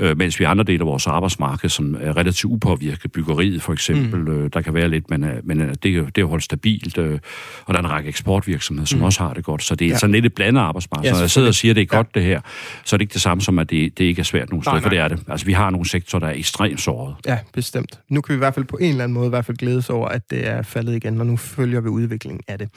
[0.00, 4.20] øh, mens vi andre dele af vores arbejdsmarked, som er relativt upåvirket, byggeriet for eksempel,
[4.20, 4.44] mm.
[4.44, 6.98] øh, der kan være lidt, men, øh, men øh, det, det er jo holdt stabilt,
[6.98, 7.18] øh,
[7.64, 9.04] og der er en række eksportvirksomheder, som mm.
[9.04, 9.98] også har det godt, så det er ja.
[9.98, 11.04] sådan lidt et blandet arbejdsmarked.
[11.04, 12.20] Ja, så når jeg sidder og siger, at det er godt ja.
[12.20, 12.40] det her,
[12.84, 14.80] så er det ikke det samme som, at det, det ikke er svært nogen steder,
[14.80, 15.22] for det er det.
[15.28, 17.14] Altså vi har nogle sektorer, der er ekstremt såret.
[17.26, 18.00] Ja, bestemt.
[18.08, 19.90] Nu kan vi i hvert fald på en eller anden måde i hvert fald glædes
[19.90, 22.68] over, at det er faldet igen, og nu følger vi udviklingen af det.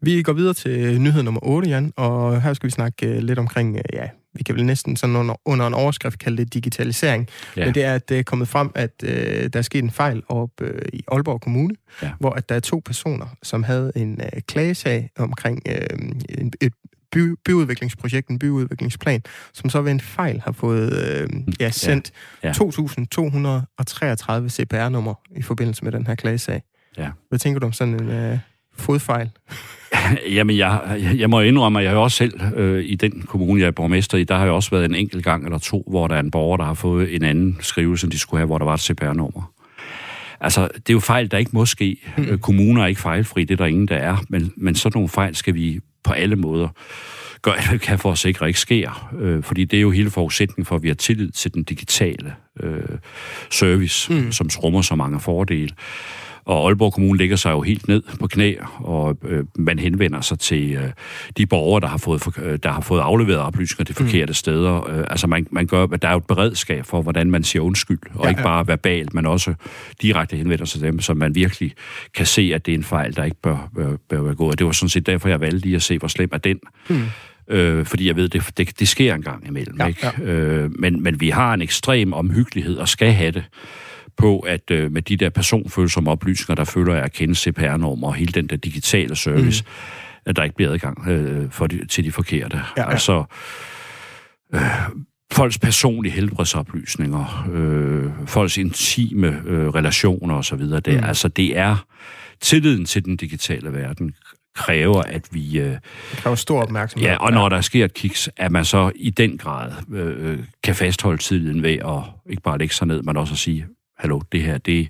[0.00, 3.78] Vi går videre til nyhed nummer 8, Jan, og her skal vi snakke lidt omkring
[3.92, 7.28] ja, vi kan vel næsten sådan under, under en overskrift kalde det digitalisering.
[7.56, 7.64] Ja.
[7.64, 10.22] Men det er, at det er kommet frem, at øh, der er sket en fejl
[10.28, 12.10] op øh, i Aalborg Kommune, ja.
[12.20, 16.72] hvor at der er to personer, som havde en øh, klagesag omkring øh, en, et
[17.12, 21.28] by, byudviklingsprojekt, en byudviklingsplan, som så ved en fejl har fået øh,
[21.60, 22.10] ja, sendt
[22.42, 22.48] ja.
[22.48, 22.52] Ja.
[22.52, 26.62] 2.233 CPR-nummer i forbindelse med den her klagesag.
[26.98, 27.10] Ja.
[27.28, 28.38] Hvad tænker du om sådan en øh,
[28.76, 29.30] fodfejl?
[30.34, 30.80] Jamen, jeg,
[31.16, 34.24] jeg må indrømme, at jeg også selv øh, i den kommune, jeg er borgmester i,
[34.24, 36.56] der har jo også været en enkelt gang eller to, hvor der er en borger,
[36.56, 39.52] der har fået en anden skrivelse, end de skulle have, hvor der var et CPR-nummer.
[40.40, 41.96] Altså, det er jo fejl, der ikke må ske.
[42.16, 42.38] Mm.
[42.38, 44.16] Kommuner er ikke fejlfri, det er der ingen, der er.
[44.28, 46.68] Men, men sådan nogle fejl skal vi på alle måder
[47.42, 49.14] gøre alt, vi kan for at sikre ikke sker.
[49.20, 52.34] Øh, fordi det er jo hele forudsætningen for, at vi har tillid til den digitale
[52.60, 52.80] øh,
[53.50, 54.32] service, mm.
[54.32, 55.70] som rummer så mange fordele.
[56.48, 60.38] Og Aalborg Kommune ligger sig jo helt ned på knæ, og øh, man henvender sig
[60.38, 60.90] til øh,
[61.36, 64.06] de borgere, der har fået, øh, der har fået afleveret oplysninger de mm.
[64.06, 64.34] forkerte mm.
[64.34, 64.90] steder.
[64.90, 67.98] Øh, altså man, man gør, der er jo et beredskab for, hvordan man siger undskyld,
[68.14, 69.54] og ja, ikke bare verbalt, men også
[70.02, 71.72] direkte henvender sig til dem, så man virkelig
[72.14, 74.52] kan se, at det er en fejl, der ikke bør, bør, bør være gået.
[74.52, 76.58] Og det var sådan set derfor, jeg valgte lige at se, hvor slem er den.
[76.88, 77.02] Mm.
[77.50, 79.76] Øh, fordi jeg ved, det, det, det sker en gang imellem.
[79.80, 80.10] Ja, ikke?
[80.18, 80.22] Ja.
[80.22, 83.44] Øh, men, men vi har en ekstrem omhyggelighed og skal have det
[84.18, 88.14] på, at øh, med de der personfølsomme oplysninger, der følger jeg at kende CPR-nummer og
[88.14, 89.70] hele den der digitale service, mm.
[90.26, 92.56] at der ikke bliver adgang øh, for de, til de forkerte.
[92.76, 92.90] Ja, ja.
[92.90, 93.24] Altså,
[94.54, 94.60] øh,
[95.32, 101.04] folks personlige helbredsoplysninger, øh, folks intime øh, relationer osv., det, mm.
[101.04, 101.86] altså, det er
[102.40, 104.14] tilliden til den digitale verden
[104.54, 105.58] kræver, at vi...
[105.58, 105.80] Øh, det
[106.12, 107.08] kræver stor opmærksomhed.
[107.08, 110.74] Ja, og når der sker et kiks, at man så i den grad øh, kan
[110.74, 113.66] fastholde tilliden ved at ikke bare lægge sig ned, men også at sige,
[113.98, 114.88] hallo, det her, det,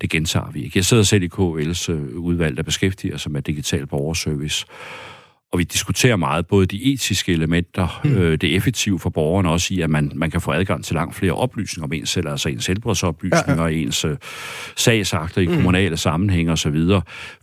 [0.00, 0.78] det gentager vi ikke.
[0.78, 4.66] Jeg sidder selv i KL's øh, udvalg, der beskæftiger sig med digital borgerservice,
[5.52, 8.14] og vi diskuterer meget både de etiske elementer, mm.
[8.14, 11.16] øh, det effektive for borgerne også i, at man, man kan få adgang til langt
[11.16, 13.76] flere oplysninger om ens selv, altså ens helbredsoplysninger, ja, ja.
[13.76, 14.16] ens øh,
[14.76, 15.54] sagsakter i mm.
[15.54, 16.76] kommunale sammenhænge osv.,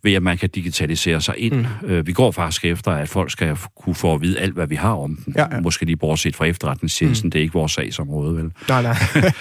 [0.04, 1.54] ved at man kan digitalisere sig ind.
[1.54, 1.90] Mm.
[1.90, 4.76] Øh, vi går faktisk efter, at folk skal kunne få at vide alt, hvad vi
[4.76, 5.34] har om dem.
[5.38, 5.60] Ja, ja.
[5.60, 7.32] Måske lige bortset fra efterretningstjenesten, mm.
[7.32, 8.52] det er ikke vores sagsområde, vel?
[8.70, 8.96] Nej, nej.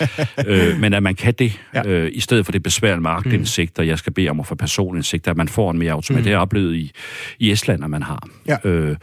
[0.46, 1.87] øh, men at man kan det, ja.
[1.87, 3.85] øh, i stedet for det besværlige markedindsigt, mm.
[3.85, 6.24] jeg skal bede om at få personindsigt, at man får en mere automatisk.
[6.24, 6.24] Mm.
[6.24, 6.92] Det er oplevet i,
[7.38, 8.29] i Estland, at man har.
[8.46, 8.56] Ja.
[8.64, 8.97] Øh,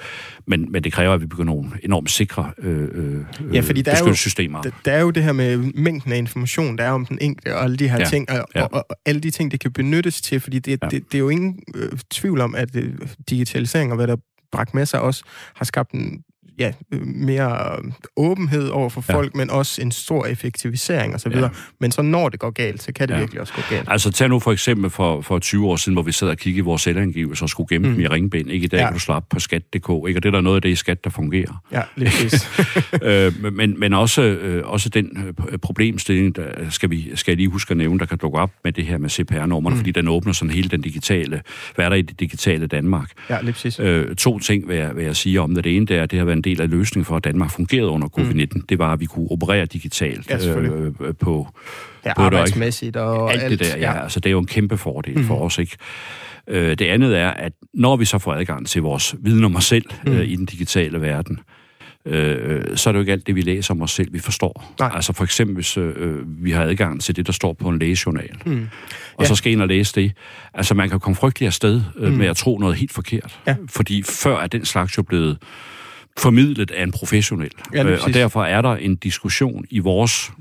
[0.48, 3.92] men, men det kræver, at vi bygger nogle enormt sikre øh, øh, ja, fordi der
[3.92, 4.14] er, jo,
[4.64, 7.56] der, der er jo det her med mængden af information, der er om den enkelte,
[7.56, 8.06] og alle de her ja.
[8.06, 8.64] ting, og, ja.
[8.64, 10.88] og, og, og alle de ting, det kan benyttes til, fordi det, ja.
[10.88, 12.94] det, det er jo ingen øh, tvivl om, at øh,
[13.30, 14.16] digitalisering og hvad der
[14.52, 15.24] bragt med sig også,
[15.56, 16.24] har skabt en
[16.60, 16.72] ja,
[17.06, 17.80] mere
[18.18, 19.38] åbenhed over for folk, ja.
[19.38, 21.32] men også en stor effektivisering osv.
[21.32, 21.50] Ja.
[21.80, 23.20] Men så når det går galt, så kan det ja.
[23.20, 23.88] virkelig også gå galt.
[23.92, 26.58] Altså tag nu for eksempel for, for 20 år siden, hvor vi sad og kiggede
[26.58, 27.94] i vores selvangivelser og skulle gemme mm.
[27.94, 28.52] dem i ringbind.
[28.52, 28.86] Ikke i dag ja.
[28.86, 29.90] kan du slappe på skat.dk, ikke?
[29.90, 31.64] og det er der noget af det i skat, der fungerer.
[31.72, 32.12] Ja, lige
[33.04, 37.50] øh, men, men også, øh, også den øh, problemstilling, der skal, vi, skal jeg lige
[37.50, 39.78] huske at nævne, der kan dukke op med det her med CPR-nummerne, mm.
[39.78, 41.42] fordi den åbner sådan hele den digitale,
[41.76, 43.12] hvad er der i det digitale Danmark?
[43.30, 43.80] Ja, lige præcis.
[43.80, 45.64] Øh, to ting vil jeg, vil jeg sige om det.
[45.64, 47.52] Det ene det er, at det har været en del af løsningen for, at Danmark
[47.52, 48.48] fungerede under covid-19.
[48.56, 48.62] Mm.
[48.70, 51.48] Det var, at vi kunne operere digitalt ja, øh, på...
[52.06, 53.78] Ja, på arbejdsmæssigt og alt, alt det der.
[53.78, 54.04] Ja, ja.
[54.04, 55.24] Altså, det er jo en kæmpe fordel mm.
[55.24, 55.78] for os, ikke?
[56.48, 59.66] Øh, det andet er, at når vi så får adgang til vores viden om os
[59.66, 60.12] selv mm.
[60.12, 61.40] øh, i den digitale verden,
[62.06, 64.74] øh, så er det jo ikke alt det, vi læser om os selv, vi forstår.
[64.80, 64.92] Nej.
[64.94, 68.38] Altså for eksempel, hvis øh, vi har adgang til det, der står på en lægejournal,
[68.46, 68.68] mm.
[69.16, 69.28] og ja.
[69.28, 70.12] så skal ind og læse det.
[70.54, 72.18] Altså man kan komme frygtelig afsted øh, mm.
[72.18, 73.40] med at tro noget helt forkert.
[73.48, 73.56] Ja.
[73.70, 75.38] Fordi før er den slags jo blevet
[76.20, 77.52] formidlet af en professionel.
[77.74, 80.32] Ja, øh, og derfor er der en diskussion i vores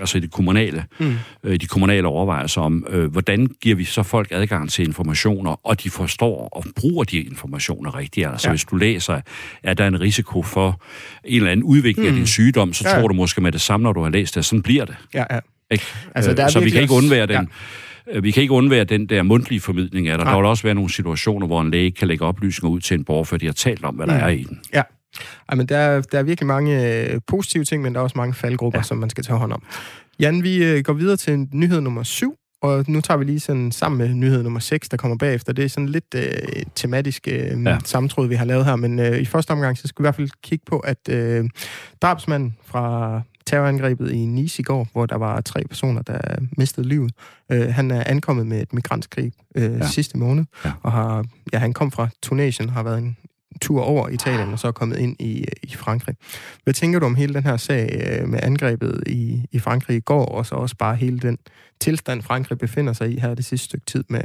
[0.00, 1.14] altså i det kommunale, mm.
[1.44, 5.82] øh, de kommunale overvejelser om, øh, hvordan giver vi så folk adgang til informationer, og
[5.82, 8.26] de forstår og bruger de informationer rigtigt.
[8.26, 8.52] Altså ja.
[8.52, 9.20] hvis du læser,
[9.62, 10.82] at der er en risiko for
[11.24, 12.14] en eller anden udvikling mm.
[12.14, 13.00] af din sygdom, så ja.
[13.00, 14.96] tror du måske med det samme, når du har læst det, sådan bliver det.
[15.14, 15.38] Ja, ja.
[15.70, 15.84] Ikke?
[16.14, 17.36] Altså, der er så vi kan ikke undvære den...
[17.36, 18.20] Ja.
[18.20, 20.24] Vi kan ikke undvære den der mundtlige formidling af der.
[20.24, 23.04] Der vil også være nogle situationer, hvor en læge kan lægge oplysninger ud til en
[23.04, 24.12] borger, før de har talt om, hvad mm.
[24.12, 24.60] der er i den.
[24.74, 24.82] Ja.
[25.48, 28.18] Ej, men der, er, der er virkelig mange øh, positive ting, men der er også
[28.18, 28.82] mange faldgrupper, ja.
[28.82, 29.62] som man skal tage hånd om.
[30.20, 33.72] Jan, vi øh, går videre til nyhed nummer 7, og nu tager vi lige sådan
[33.72, 35.52] sammen med nyhed nummer 6, der kommer bagefter.
[35.52, 37.78] Det er sådan lidt øh, tematisk øh, ja.
[37.84, 40.14] sammentråd, vi har lavet her, men øh, i første omgang, så skal vi i hvert
[40.14, 41.48] fald kigge på, at øh,
[42.02, 46.20] drabsmanden fra terrorangrebet i Nice i går, hvor der var tre personer, der
[46.58, 47.12] mistede livet.
[47.52, 49.86] Øh, han er ankommet med et migrantskrig øh, ja.
[49.86, 50.72] sidste måned, ja.
[50.82, 53.16] og har, ja, han kom fra Tunesien, har været en
[53.62, 56.16] tur over Italien og så er kommet ind i, i Frankrig.
[56.64, 60.00] Hvad tænker du om hele den her sag øh, med angrebet i, i Frankrig i
[60.00, 61.38] går, og så også bare hele den
[61.80, 64.22] tilstand, Frankrig befinder sig i her det sidste stykke tid med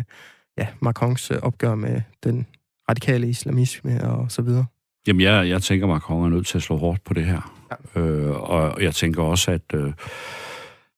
[0.57, 2.47] ja, Macrons øh, opgør med den
[2.89, 4.65] radikale islamisme og så videre?
[5.07, 7.67] Jamen, jeg, jeg tænker, Macron er nødt til at slå hårdt på det her.
[7.95, 8.01] Ja.
[8.01, 9.61] Øh, og jeg tænker også, at...
[9.73, 9.93] Øh,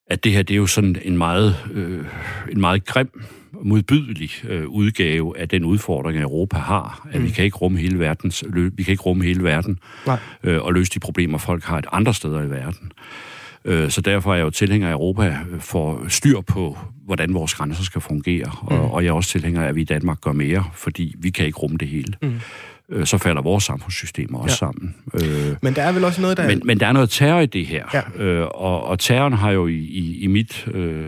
[0.10, 2.06] at det her det er jo sådan en meget, øh,
[2.52, 3.22] en meget grim,
[3.62, 7.08] modbydelig øh, udgave af den udfordring, Europa har.
[7.12, 7.26] At mm.
[7.26, 9.80] vi kan ikke rumme hele verdens, lø, vi kan ikke rumme hele verden
[10.44, 12.92] øh, og løse de problemer, folk har et andre steder i verden.
[13.66, 17.84] Øh, så derfor er jeg jo tilhænger af Europa for styr på, hvordan vores grænser
[17.84, 18.52] skal fungere.
[18.62, 18.68] Mm.
[18.68, 21.30] Og, og jeg er også tilhænger af, at vi i Danmark gør mere, fordi vi
[21.30, 22.14] kan ikke rumme det hele.
[22.22, 22.40] Mm
[22.92, 24.56] øh, så falder vores samfundssystemer også ja.
[24.56, 24.96] sammen.
[25.14, 26.48] Øh, men der er vel også noget, der...
[26.48, 28.24] Men, men der er noget terror i det her, ja.
[28.24, 30.68] øh, og, og terroren har jo i, i, i mit...
[30.68, 31.06] Øh,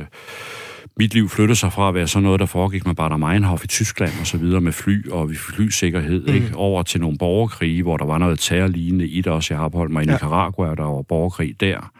[0.99, 3.67] mit liv flyttede sig fra at være sådan noget, der foregik med Bader Meinhof i
[3.67, 6.33] Tyskland og så videre med fly og flysikkerhed, mm.
[6.33, 6.51] ikke?
[6.55, 9.53] over til nogle borgerkrige, hvor der var noget terrorlignende i det også.
[9.53, 10.11] Jeg har opholdt mig i ja.
[10.11, 11.91] Nicaragua, der var borgerkrig der.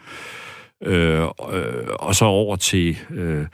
[0.85, 1.27] Øh, øh,
[1.99, 3.45] og så over til øh,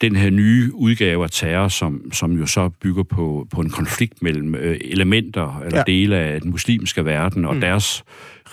[0.00, 4.22] den her nye udgave af terror, som, som jo så bygger på, på en konflikt
[4.22, 5.84] mellem øh, elementer eller ja.
[5.86, 7.60] dele af den muslimske verden og mm.
[7.60, 8.04] deres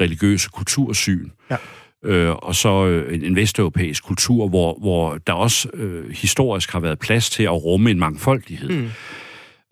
[0.02, 1.30] religiøse kultursyn.
[1.52, 1.56] Ja.
[2.04, 7.00] Øh, og så øh, en vesteuropæisk kultur, hvor, hvor der også øh, historisk har været
[7.00, 8.70] plads til at rumme en mangfoldighed.
[8.70, 8.90] Mm.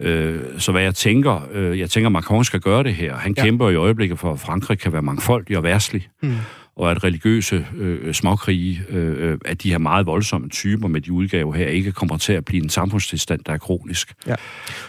[0.02, 3.16] Øh, så hvad jeg tænker, øh, jeg tænker, Macron skal gøre det her.
[3.16, 3.44] Han ja.
[3.44, 6.08] kæmper i øjeblikket for, at Frankrig kan være mangfoldig og værtslig.
[6.22, 6.36] Mm
[6.80, 11.54] og at religiøse øh, småkrige øh, af de her meget voldsomme typer med de udgaver
[11.54, 14.14] her ikke kommer til at blive en samfundstilstand, der er kronisk.
[14.28, 14.36] Ja.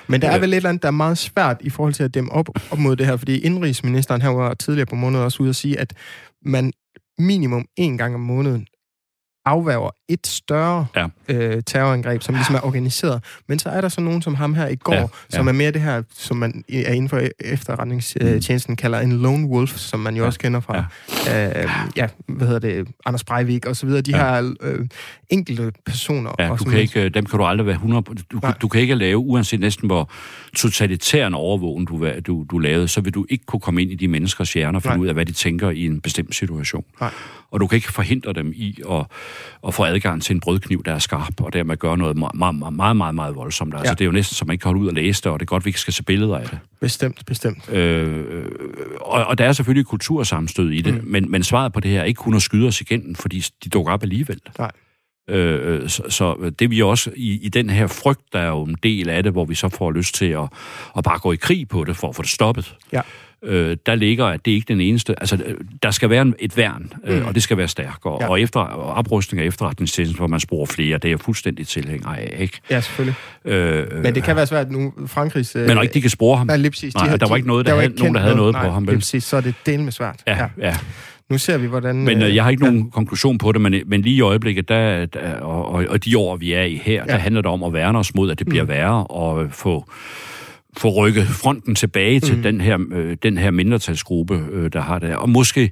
[0.07, 2.15] Men der er vel et eller andet, der er meget svært i forhold til at
[2.15, 5.49] dæmme op, op mod det her, fordi indrigsministeren her var tidligere på måneden også ude
[5.49, 5.95] at sige, at
[6.45, 6.73] man
[7.19, 8.67] minimum en gang om måneden
[9.45, 11.07] afværger et større ja.
[11.29, 13.25] øh, terrorangreb, som ligesom er organiseret.
[13.49, 15.01] Men så er der så nogen som ham her i går, ja.
[15.01, 15.07] Ja.
[15.29, 18.77] som er mere det her, som man er inden for efterretningstjenesten mm.
[18.77, 20.27] kalder en lone wolf, som man jo ja.
[20.27, 20.85] også kender fra,
[21.27, 21.63] ja.
[21.63, 24.01] Øh, ja, hvad hedder det, Anders Breivik og så videre.
[24.01, 24.17] De ja.
[24.17, 24.87] her øh,
[25.31, 26.31] enkelte personer.
[26.39, 28.03] Ja, du kan ikke, dem kan du aldrig være 100...
[28.33, 30.11] Du, du kan ikke lave, uanset næsten hvor
[30.57, 33.95] totalitær en overvågen du, du, du lavede, så vil du ikke kunne komme ind i
[33.95, 35.03] de menneskers hjerner og finde Nej.
[35.03, 36.85] ud af, hvad de tænker i en bestemt situation.
[37.01, 37.11] Nej.
[37.51, 39.07] Og du kan ikke forhindre dem i at,
[39.67, 42.73] at få adgang til en brødkniv, der er skarp, og dermed gøre noget meget, meget,
[42.73, 43.75] meget, meget, meget voldsomt.
[43.75, 43.95] Altså, ja.
[43.95, 45.45] det er jo næsten, som man ikke kan holde ud og læse det, og det
[45.45, 46.59] er godt, vi ikke skal se billeder af det.
[46.81, 47.73] Bestemt, bestemt.
[47.73, 48.45] Øh,
[49.01, 51.01] og, og der er selvfølgelig kultursammenstød i det, mm.
[51.05, 53.69] men, men svaret på det her er ikke kun at skyde os igen, fordi de
[53.69, 54.41] dukker op alligevel.
[54.59, 54.71] Nej.
[55.29, 58.77] Øh, så, så det vi også i, i den her frygt, der er jo en
[58.83, 60.49] del af det, hvor vi så får lyst til at,
[60.97, 62.77] at bare gå i krig på det for at få det stoppet.
[62.93, 63.01] Ja
[63.45, 65.21] øh, der ligger, at det ikke er den eneste.
[65.21, 65.39] Altså,
[65.83, 67.27] der skal være et værn, øh, mm.
[67.27, 68.19] og det skal være stærkere.
[68.21, 68.29] Ja.
[68.29, 72.09] Og, efter, og oprustning af efterretningstjenesten, hvor man sporer flere, det er jeg fuldstændig tilhænger
[72.09, 72.61] af, ikke?
[72.71, 73.15] Ja, selvfølgelig.
[73.45, 75.57] Øh, men det kan være svært nu, Frankrigs...
[75.57, 76.47] Øh, men ikke de kan spore ham.
[76.47, 76.95] Nej, lige præcis.
[76.95, 78.73] Nej, de, der var ikke noget, der, der havde, nogen, der havde noget, noget på
[78.73, 78.83] ham.
[78.83, 80.23] Nej, præcis, så er det del med svært.
[80.27, 80.47] Ja, ja.
[80.59, 80.77] ja.
[81.31, 81.97] Nu ser vi, hvordan...
[81.97, 82.71] Men øh, jeg har ikke ja.
[82.71, 86.19] nogen konklusion på det, men, men lige i øjeblikket, der, der, og, og, og de
[86.19, 87.13] år, vi er i her, ja.
[87.13, 88.69] der handler det om at værne os mod, at det bliver mm.
[88.69, 89.85] værre, og få
[90.77, 92.43] få rykket fronten tilbage til mm.
[92.43, 95.17] den her øh, den her mindretalsgruppe, øh, der har det.
[95.17, 95.71] Og måske,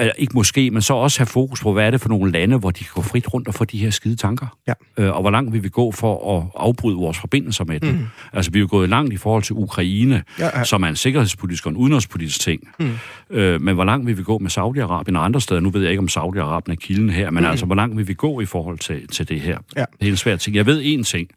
[0.00, 2.58] øh, ikke måske, men så også have fokus på, hvad er det for nogle lande,
[2.58, 4.46] hvor de kan gå frit rundt og få de her skide tanker.
[4.68, 4.72] Ja.
[4.96, 7.92] Øh, og hvor langt vil vi gå for at afbryde vores forbindelser med dem.
[7.92, 8.06] Mm.
[8.32, 10.64] Altså, vi er jo gået langt i forhold til Ukraine, ja, ja.
[10.64, 12.68] som er en sikkerhedspolitisk og en udenrigspolitisk ting.
[12.78, 12.90] Mm.
[13.30, 15.60] Øh, men hvor langt vil vi gå med Saudi-Arabien og andre steder?
[15.60, 17.50] Nu ved jeg ikke, om Saudi-Arabien er kilden her, men mm.
[17.50, 19.58] altså, hvor langt vil vi gå i forhold til, til det her?
[19.76, 19.80] Ja.
[19.80, 20.56] Det er helt svært ting.
[20.56, 21.28] Jeg ved én ting,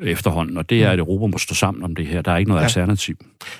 [0.00, 2.22] efterhånden, og det er, at Europa må stå sammen om det her.
[2.22, 2.64] Der er ikke noget ja.
[2.64, 3.16] alternativ.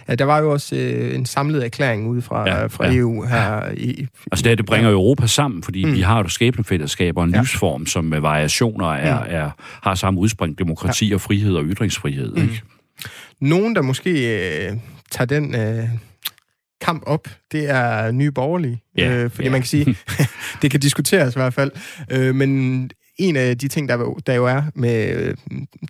[0.09, 3.25] Ja, der var jo også øh, en samlet erklæring ude fra, ja, fra ja, EU
[3.25, 3.73] her.
[3.77, 4.95] I, altså det, det bringer ja.
[4.95, 5.93] Europa sammen, fordi mm.
[5.93, 7.39] vi har jo skæbnefællesskab og en ja.
[7.41, 9.31] livsform, som med variationer er, mm.
[9.31, 9.51] er,
[9.83, 11.15] har samme udspring, demokrati ja.
[11.15, 12.33] og frihed og ytringsfrihed.
[12.33, 12.43] Mm.
[12.43, 12.63] Ikke?
[13.41, 14.11] Nogen, der måske
[14.69, 14.73] øh,
[15.11, 15.55] tager den...
[15.55, 15.89] Øh,
[16.81, 18.83] kamp op, det er nye borgerlige.
[18.97, 19.51] Ja, øh, fordi ja.
[19.51, 19.97] man kan sige,
[20.63, 21.71] det kan diskuteres i hvert fald.
[22.11, 25.35] Øh, men en af de ting, der, der jo er med øh,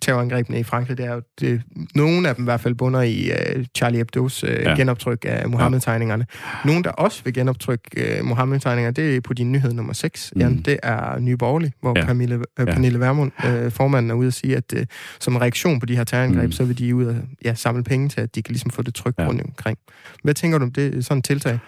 [0.01, 1.61] terrorangrebene i Frankrig, det er jo, det,
[1.95, 4.75] nogle af dem i hvert fald bunder i uh, Charlie Hebdo's uh, ja.
[4.75, 6.25] genoptryk af Mohammed-tegningerne.
[6.65, 10.41] Nogle, der også vil genoptrykke uh, Mohammed-tegninger, det er på din nyhed nummer 6, mm.
[10.41, 12.05] Jan, det er Nye Borgerlige, hvor ja.
[12.05, 14.81] Pernille, uh, Pernille Vermund, uh, formanden, er ude at sige, at uh,
[15.19, 16.51] som reaktion på de her terrorangreb, mm.
[16.51, 17.15] så vil de ud og
[17.45, 19.27] ja, samle penge til, at de kan ligesom få det tryk ja.
[19.27, 19.77] rundt omkring.
[20.23, 21.59] Hvad tænker du om det sådan tiltag?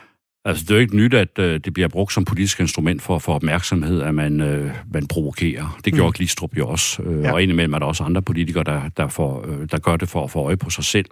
[0.46, 3.16] Altså, det er jo ikke nyt, at øh, det bliver brugt som politisk instrument for
[3.16, 5.80] at få opmærksomhed, at man, øh, man provokerer.
[5.86, 6.14] Det gjorde mm.
[6.14, 7.04] Glistrup jo også.
[7.04, 7.32] Øh, ja.
[7.32, 10.24] Og indimellem er der også andre politikere, der, der, får, øh, der gør det for
[10.24, 11.06] at få øje på sig selv.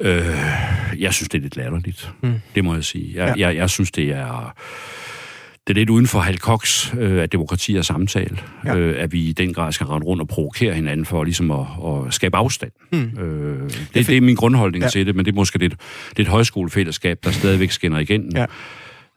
[0.00, 0.26] Øh,
[0.98, 2.12] jeg synes, det er lidt latterligt.
[2.22, 2.34] Mm.
[2.54, 3.12] Det må jeg sige.
[3.14, 3.48] Jeg, ja.
[3.48, 4.54] jeg, jeg synes, det er
[5.66, 8.76] det er lidt uden for Hal Cox, øh, at demokrati er samtale, ja.
[8.76, 11.66] øh, at vi i den grad skal rende rundt og provokere hinanden for ligesom at,
[11.86, 12.72] at skabe afstand.
[12.92, 12.98] Mm.
[12.98, 14.88] Øh, det, det, det er min grundholdning ja.
[14.88, 15.74] til det, men det er måske lidt,
[16.10, 18.30] det er et højskolefællesskab, der stadigvæk skinner igennem.
[18.34, 18.46] Ja.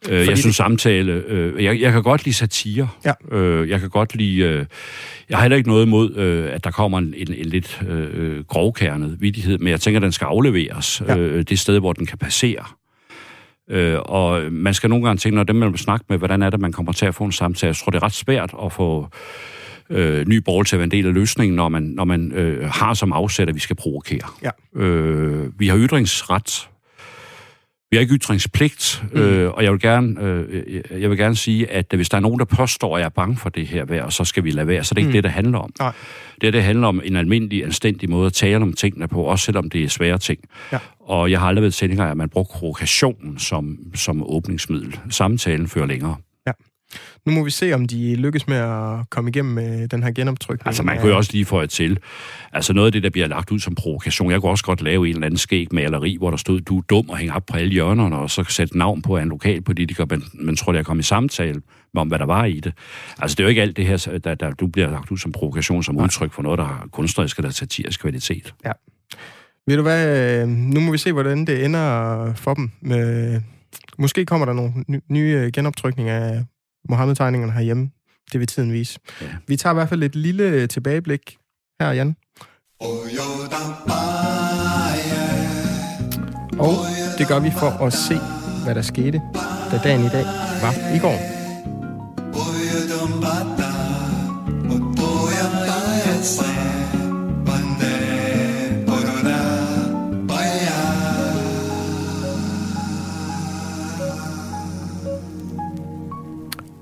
[0.09, 1.11] Øh, jeg synes samtale...
[1.11, 2.87] Øh, jeg, jeg kan godt lide satire.
[3.05, 3.37] Ja.
[3.37, 4.37] Øh, jeg kan godt lide...
[4.37, 4.65] Øh,
[5.29, 8.43] jeg har heller ikke noget imod, øh, at der kommer en, en, en lidt øh,
[8.43, 11.17] grovkernet vidighed, men jeg tænker, at den skal afleveres ja.
[11.17, 12.63] øh, det sted, hvor den kan passere.
[13.69, 16.49] Øh, og man skal nogle gange tænke, når dem man vil snakke med, hvordan er
[16.49, 17.67] det, man kommer til at få en samtale.
[17.67, 19.07] Jeg tror, det er ret svært at få
[19.89, 22.69] øh, ny borger til at være en del af løsningen, når man, når man øh,
[22.69, 24.21] har som afsæt, at vi skal provokere.
[24.43, 24.81] Ja.
[24.81, 26.69] Øh, vi har ytringsret.
[27.91, 29.19] Vi har ikke ytringspligt, mm.
[29.19, 32.39] øh, og jeg vil, gerne, øh, jeg vil gerne sige, at hvis der er nogen,
[32.39, 34.83] der påstår, at jeg er bange for det her vejr, så skal vi lade være.
[34.83, 35.13] Så det er ikke mm.
[35.13, 35.73] det, det handler om.
[35.79, 35.91] Nej.
[36.41, 39.69] Det, det handler om en almindelig, anstændig måde at tale om tingene på, også selvom
[39.69, 40.39] det er svære ting.
[40.71, 40.77] Ja.
[40.99, 44.99] Og jeg har aldrig været tilhænger af, at man bruger provokationen som, som åbningsmiddel.
[45.09, 46.15] Samtalen fører længere.
[47.25, 50.67] Nu må vi se, om de lykkes med at komme igennem med den her genoptrykning.
[50.67, 51.99] Altså, man kan jo også lige få et til.
[52.53, 54.31] Altså, noget af det, der bliver lagt ud som provokation.
[54.31, 56.81] Jeg kunne også godt lave en eller anden skæg maleri, hvor der stod, du er
[56.81, 60.23] dum og hænge op på alle hjørnerne, og så sætte navn på en lokalpolitiker, men
[60.33, 61.61] man tror, jeg kom i samtale
[61.95, 62.73] om, hvad der var i det.
[63.19, 65.31] Altså, det er jo ikke alt det her, der, der du bliver lagt ud som
[65.31, 68.53] provokation, som udtryk for noget, der har kunstnerisk eller satirisk kvalitet.
[68.65, 68.71] Ja.
[69.67, 72.71] Ved du hvad, nu må vi se, hvordan det ender for dem.
[73.97, 74.73] Måske kommer der nogle
[75.09, 76.43] nye genoptrykninger af
[76.89, 77.89] Mohammed-tegningerne herhjemme.
[78.31, 78.99] Det vil tiden vise.
[79.21, 79.27] Ja.
[79.47, 81.37] Vi tager i hvert fald et lille tilbageblik
[81.81, 82.15] her, Jan.
[86.59, 86.73] Og
[87.17, 88.17] det gør vi for at se,
[88.63, 89.21] hvad der skete,
[89.71, 90.25] da dagen i dag
[90.61, 91.39] var i går.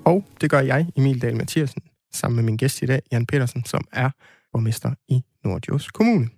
[0.07, 1.81] Og det gør jeg, Emil Dahl Mathiasen,
[2.13, 4.09] sammen med min gæst i dag, Jan Petersen, som er
[4.53, 6.29] borgmester i Nordjurs Kommune.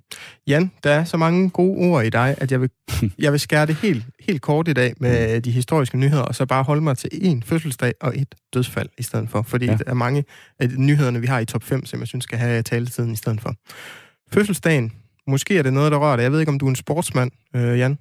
[0.47, 2.69] Jan, der er så mange gode ord i dig, at jeg vil,
[3.19, 6.45] jeg vil skære det helt, helt kort i dag med de historiske nyheder, og så
[6.45, 9.41] bare holde mig til én fødselsdag og et dødsfald i stedet for.
[9.41, 9.75] Fordi ja.
[9.75, 10.23] der er mange
[10.59, 13.15] af de nyhederne, vi har i top 5, som jeg synes skal have taletiden i
[13.15, 13.53] stedet for.
[14.33, 14.93] Fødselsdagen,
[15.27, 16.23] måske er det noget, der rører dig.
[16.23, 17.97] Jeg ved ikke, om du er en sportsmand, øh, Jan?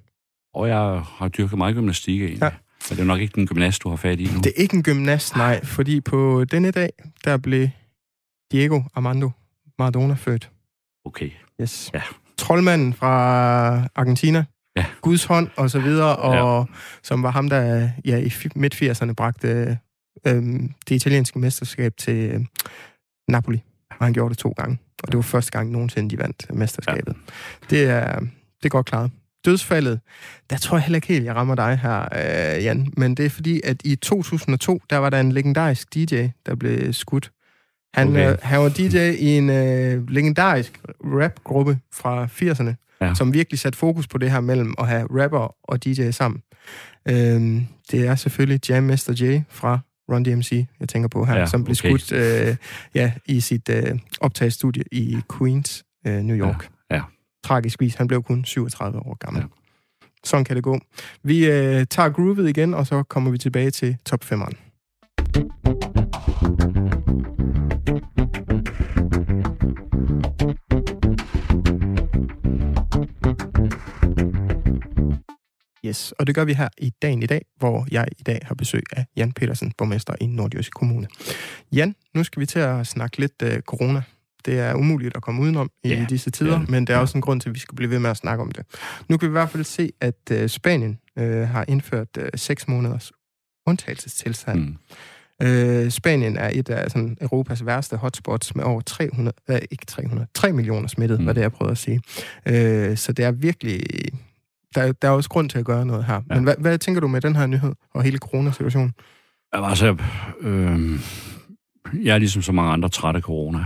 [0.53, 2.41] Og jeg har dyrket meget gymnastik egentlig.
[2.41, 2.49] Ja.
[2.89, 4.37] Men det er nok ikke den gymnast, du har fat i nu.
[4.37, 5.65] Det er ikke en gymnast, nej.
[5.65, 6.89] Fordi på denne dag,
[7.25, 7.69] der blev
[8.51, 9.31] Diego Armando
[9.79, 10.51] Maradona født.
[11.05, 11.29] Okay.
[11.61, 11.91] Yes.
[11.93, 12.01] Ja.
[12.37, 13.09] Troldmanden fra
[13.95, 14.45] Argentina.
[14.75, 14.85] Ja.
[15.01, 16.73] Guds hånd og så videre, og ja.
[17.03, 19.77] som var ham, der ja, i midt-80'erne bragte
[20.27, 20.43] øh,
[20.89, 22.45] det italienske mesterskab til øh,
[23.27, 23.63] Napoli.
[23.99, 24.77] Og han gjorde det to gange.
[25.03, 27.13] Og det var første gang nogensinde, de vandt mesterskabet.
[27.13, 27.75] Ja.
[27.75, 29.11] Det, er, det er godt klaret
[29.45, 29.99] dødsfaldet,
[30.49, 32.93] der tror jeg heller ikke helt, jeg rammer dig her, øh, Jan.
[32.97, 36.93] Men det er fordi, at i 2002, der var der en legendarisk DJ, der blev
[36.93, 37.31] skudt.
[37.93, 38.31] Han, okay.
[38.31, 43.13] øh, han var DJ i en øh, legendarisk rapgruppe fra 80'erne, ja.
[43.13, 46.41] som virkelig satte fokus på det her mellem at have rapper og DJ sammen.
[47.09, 49.79] Øh, det er selvfølgelig Jam Master J fra
[50.11, 51.97] Run DMC, jeg tænker på her, ja, som blev okay.
[51.97, 52.55] skudt øh,
[52.95, 56.63] ja, i sit øh, optagelsestudie i Queens, øh, New York.
[56.63, 56.78] Ja,
[57.43, 57.95] tragisk vis.
[57.95, 59.41] Han blev kun 37 år gammel.
[59.41, 59.47] Ja.
[60.23, 60.79] Sådan kan det gå.
[61.23, 64.69] Vi øh, tager groovet igen, og så kommer vi tilbage til top 5'eren.
[75.85, 78.55] Yes, og det gør vi her i dagen i dag, hvor jeg i dag har
[78.55, 81.07] besøg af Jan Petersen, borgmester i Nordjysk Kommune.
[81.71, 84.01] Jan, nu skal vi til at snakke lidt uh, corona.
[84.45, 86.65] Det er umuligt at komme udenom i ja, disse tider, ja.
[86.69, 88.41] men der er også en grund til, at vi skal blive ved med at snakke
[88.41, 88.65] om det.
[89.09, 92.67] Nu kan vi i hvert fald se, at uh, Spanien uh, har indført uh, seks
[92.67, 93.11] måneders
[93.67, 94.59] undtagelsestilstand.
[94.59, 94.77] Mm.
[95.43, 100.27] Uh, Spanien er et af sådan, Europas værste hotspots med over 300, uh, ikke 300,
[100.33, 101.23] 3 millioner smittet, mm.
[101.23, 102.01] hvad det jeg prøvede at sige.
[102.49, 103.81] Uh, så det er virkelig...
[104.75, 106.21] Der, der er også grund til at gøre noget her.
[106.29, 106.35] Ja.
[106.35, 108.93] Men hvad, hvad tænker du med den her nyhed og hele coronasituationen?
[109.53, 109.97] Altså,
[110.41, 110.99] øh,
[111.93, 113.65] jeg er ligesom så mange andre træt af corona.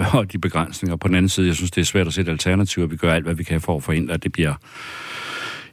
[0.18, 0.96] og de begrænsninger.
[0.96, 2.86] På den anden side, jeg synes, det er svært at sætte alternativer.
[2.86, 4.54] Vi gør alt, hvad vi kan for at forhindre, at det bliver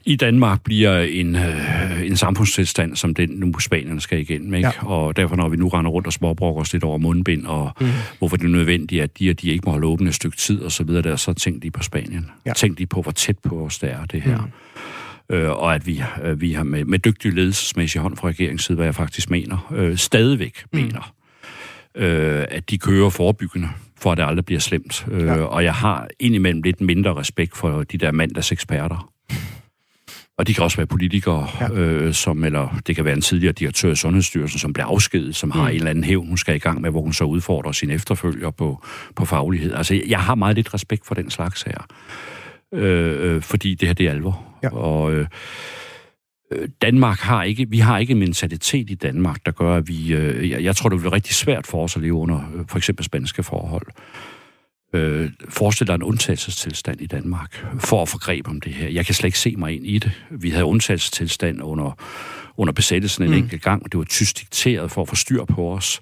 [0.07, 4.53] i Danmark bliver en, øh, en samfundstilstand, som den nu på Spanien skal igennem.
[4.53, 4.67] Ikke?
[4.67, 4.87] Ja.
[4.87, 7.87] Og derfor, når vi nu render rundt og småbrokker os lidt over mundbind, og mm.
[8.19, 10.61] hvorfor det er nødvendigt, at de og de ikke må holde åbent et stykke tid,
[10.61, 12.29] og så videre, der, så tænk de på Spanien.
[12.45, 12.53] Ja.
[12.53, 14.37] Tænk de på, hvor tæt på os det er, det her.
[15.29, 15.35] Mm.
[15.35, 18.75] Øh, og at vi, øh, vi har med, med dygtig ledelsesmæssig hånd fra regeringens side,
[18.75, 20.79] hvad jeg faktisk mener, øh, stadigvæk mm.
[20.79, 21.13] mener,
[21.95, 25.07] øh, at de kører forebyggende for at det aldrig bliver slemt.
[25.11, 25.41] Øh, ja.
[25.41, 29.11] Og jeg har indimellem lidt mindre respekt for de der mandags eksperter.
[30.37, 31.71] Og de kan også være politikere, ja.
[31.71, 35.47] øh, som, eller det kan være en tidligere direktør i Sundhedsstyrelsen, som bliver afskedet, som
[35.47, 35.51] mm.
[35.51, 37.89] har en eller anden hævn, hun skal i gang med, hvor hun så udfordrer sin
[37.89, 38.83] efterfølger på,
[39.15, 39.73] på faglighed.
[39.73, 41.85] Altså, jeg har meget lidt respekt for den slags her.
[42.73, 44.43] Øh, øh, fordi det her, det er alvor.
[44.63, 44.69] Ja.
[44.69, 45.27] Og Øh,
[46.81, 50.51] Danmark har ikke, vi har ikke en mentalitet i Danmark, der gør, at vi, øh,
[50.51, 53.43] jeg tror, det være rigtig svært for os at leve under øh, for eksempel spanske
[53.43, 53.87] forhold.
[54.93, 58.89] Øh, forestil dig en undtagelsestilstand i Danmark for at få greb om det her.
[58.89, 60.11] Jeg kan slet ikke se mig ind i det.
[60.31, 61.97] Vi havde undtagelsestilstand under,
[62.57, 63.37] under besættelsen en mm.
[63.37, 63.91] enkelt gang.
[63.91, 66.01] Det var tysk dikteret for at få styr på os.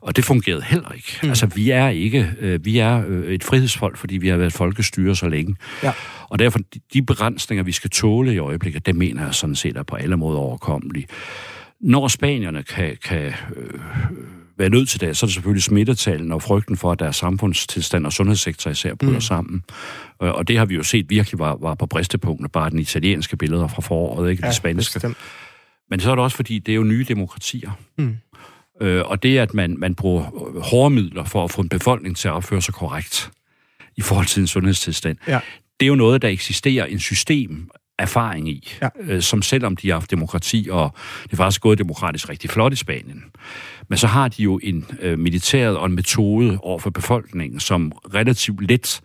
[0.00, 1.18] Og det fungerede heller ikke.
[1.22, 1.28] Mm.
[1.28, 5.16] Altså, vi er ikke, øh, vi er øh, et frihedsfolk, fordi vi har været folkestyre
[5.16, 5.56] så længe.
[5.82, 5.92] Ja.
[6.28, 9.76] Og derfor, de, de begrænsninger, vi skal tåle i øjeblikket, det mener jeg sådan set
[9.76, 11.06] er på alle måder overkommelige.
[11.80, 13.80] Når spanierne kan, kan øh,
[14.58, 18.06] være nødt til det, så er det selvfølgelig smittetalen og frygten for, at deres samfundstilstand
[18.06, 19.20] og sundhedssektor især bryder mm.
[19.20, 19.62] sammen.
[20.18, 23.68] Og det har vi jo set virkelig var, var på bristepunktet, bare den italienske billeder
[23.68, 24.94] fra foråret, ikke ja, det spanske.
[24.94, 25.16] Bestemt.
[25.90, 27.70] Men så er det også, fordi det er jo nye demokratier.
[27.98, 28.16] Mm.
[28.80, 30.22] Øh, og det, at man, man bruger
[30.60, 33.30] hårde midler for at få en befolkning til at opføre sig korrekt
[33.96, 35.40] i forhold til en sundhedstilstand, ja.
[35.80, 38.88] det er jo noget, der eksisterer en system erfaring i, ja.
[39.00, 42.72] øh, som selvom de har haft demokrati, og det er faktisk gået demokratisk rigtig flot
[42.72, 43.24] i Spanien,
[43.88, 47.92] men så har de jo en øh, militæret og en metode over for befolkningen, som
[48.14, 49.00] relativt let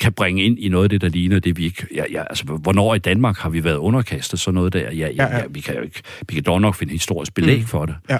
[0.00, 1.86] kan bringe ind i noget af det, der ligner det, vi ikke...
[1.94, 4.80] Ja, ja, altså, hvornår i Danmark har vi været underkastet sådan noget der?
[4.80, 5.42] Ja, ja, ja, ja.
[5.50, 7.66] Vi, kan jo ikke, vi kan dog nok finde historisk belæg mm.
[7.66, 7.94] for det.
[8.10, 8.18] Ja.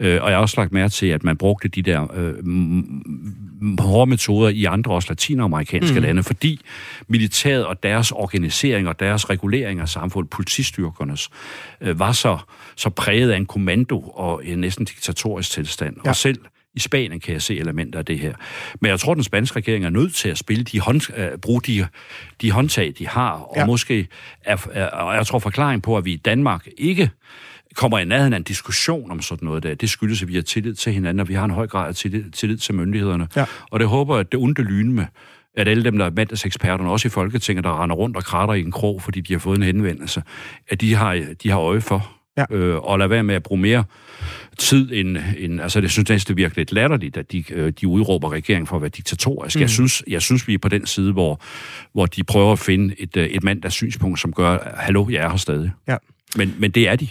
[0.00, 2.34] Øh, og jeg har også lagt mærke til, at man brugte de der øh,
[3.78, 6.02] hårde metoder i andre, også latinamerikanske mm.
[6.02, 6.60] lande, fordi
[7.08, 11.30] militæret og deres organisering og deres regulering af samfundet, politistyrkernes,
[11.80, 12.38] øh, var så,
[12.76, 15.96] så præget af en kommando og en næsten diktatorisk tilstand.
[16.04, 16.10] Ja.
[16.10, 16.38] Og selv
[16.74, 18.34] i Spanien kan jeg se elementer af det her.
[18.80, 21.60] Men jeg tror, den spanske regering er nødt til at spille de hånd, uh, bruge
[21.60, 21.86] de,
[22.40, 23.66] de håndtag, de har, og ja.
[23.66, 24.08] måske
[24.44, 27.10] er, er, og jeg tror forklaring på, at vi i Danmark ikke
[27.74, 29.74] kommer i nærheden af en diskussion om sådan noget der.
[29.74, 31.94] Det skyldes, at vi har tillid til hinanden, og vi har en høj grad af
[31.94, 33.28] tillid, tillid til myndighederne.
[33.36, 33.44] Ja.
[33.70, 35.04] Og det håber at det onde lyne med,
[35.56, 38.60] at alle dem, der er mandagseksperterne, også i Folketinget, der render rundt og kratter i
[38.60, 40.22] en krog, fordi de har fået en henvendelse,
[40.68, 42.19] at de har, de har øje for.
[42.36, 42.44] Ja.
[42.50, 43.84] Øh, og lade være med at bruge mere
[44.58, 45.18] tid end...
[45.38, 48.66] end altså, det synes næsten, det virker lidt latterligt, at de, øh, de udråber regeringen
[48.66, 49.56] for at være diktatorisk.
[49.56, 49.60] Mm.
[49.60, 51.40] Jeg, synes, jeg synes, vi er på den side, hvor,
[51.92, 55.30] hvor de prøver at finde et, øh, et mandags synspunkt, som gør, hallo, jeg er
[55.30, 55.70] her stadig.
[55.88, 55.96] Ja.
[56.36, 57.08] Men, men det er de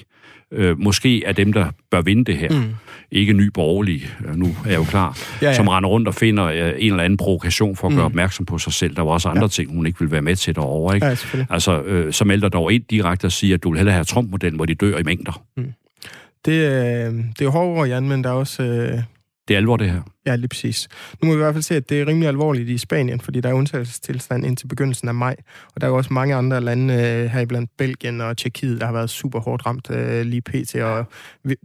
[0.52, 2.50] øh, måske er dem, der bør vinde det her.
[2.50, 2.76] Mm.
[3.12, 5.54] Ikke ny borgerlige, øh, nu er jeg jo klar, ja, ja.
[5.54, 8.06] som render rundt og finder øh, en eller anden provokation for at gøre mm.
[8.06, 8.96] opmærksom på sig selv.
[8.96, 9.48] Der var også andre ja.
[9.48, 10.96] ting, hun ikke vil være med til derovre.
[10.96, 11.08] Ikke?
[11.08, 14.06] Ja, altså, øh, som ældre dog ind direkte og siger, at du vil hellere have
[14.06, 15.42] Trump-modellen, hvor de dør i mængder.
[15.58, 15.74] Mm.
[16.46, 18.64] Det, øh, det er hårdt Jan, men der er også...
[18.64, 19.00] Øh
[19.50, 20.02] det er alvor, det her.
[20.26, 20.88] Ja, lige præcis.
[21.22, 23.42] Nu må vi i hvert fald se, at det er rimelig alvorligt i Spanien, fordi
[23.42, 25.36] der er undtagelsestilstand indtil begyndelsen af maj.
[25.76, 28.86] Og der er jo også mange andre lande, øh, her blandt Belgien og Tjekkiet, der
[28.86, 30.76] har været super hårdt ramt øh, lige pt.
[30.76, 31.06] Og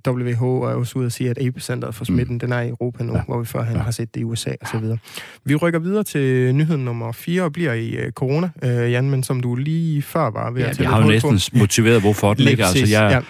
[0.08, 2.38] WHO er også ude at sige, at epicentret for smitten, mm.
[2.38, 3.22] den er i Europa nu, ja.
[3.26, 3.82] hvor vi førhen ja.
[3.82, 4.98] har set det i USA og så videre.
[5.44, 9.22] Vi rykker videre til nyhed nummer 4 og bliver i øh, corona, øh, Jan, men
[9.22, 11.58] som du lige før var ved ja, at tage har jo næsten på.
[11.58, 12.66] motiveret, hvorfor den ligger.
[12.66, 13.20] Altså, jeg, ja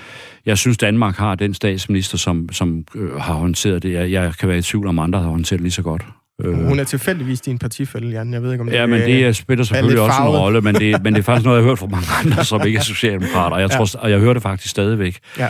[0.46, 3.92] jeg synes, Danmark har den statsminister, som, som øh, har håndteret det.
[3.92, 6.02] Jeg, jeg kan være i tvivl om andre har håndteret det lige så godt.
[6.44, 6.54] Øh.
[6.54, 8.32] Hun er tilfældigvis din partifælde, Jan.
[8.32, 10.74] Jeg ved ikke, om det Ja, men det er, spiller selvfølgelig også en rolle, men
[10.74, 12.82] det, men det er faktisk noget, jeg har hørt fra mange andre, som ikke er
[12.94, 13.56] socialdemokrater.
[13.56, 15.18] Og jeg, tror, og jeg hører det faktisk stadigvæk.
[15.38, 15.48] Ja.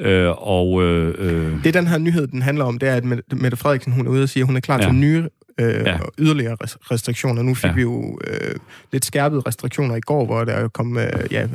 [0.00, 3.56] Øh, og, øh, øh, det, den her nyhed den handler om, det er, at Mette
[3.56, 4.82] Frederiksen hun er ude og sige, at hun er klar ja.
[4.82, 5.28] til nye
[5.60, 5.98] øh, ja.
[6.18, 6.56] yderligere
[6.90, 7.42] restriktioner.
[7.42, 7.74] Nu fik ja.
[7.74, 8.54] vi jo øh,
[8.92, 11.48] lidt skærpede restriktioner i går, hvor der kom øh, ja,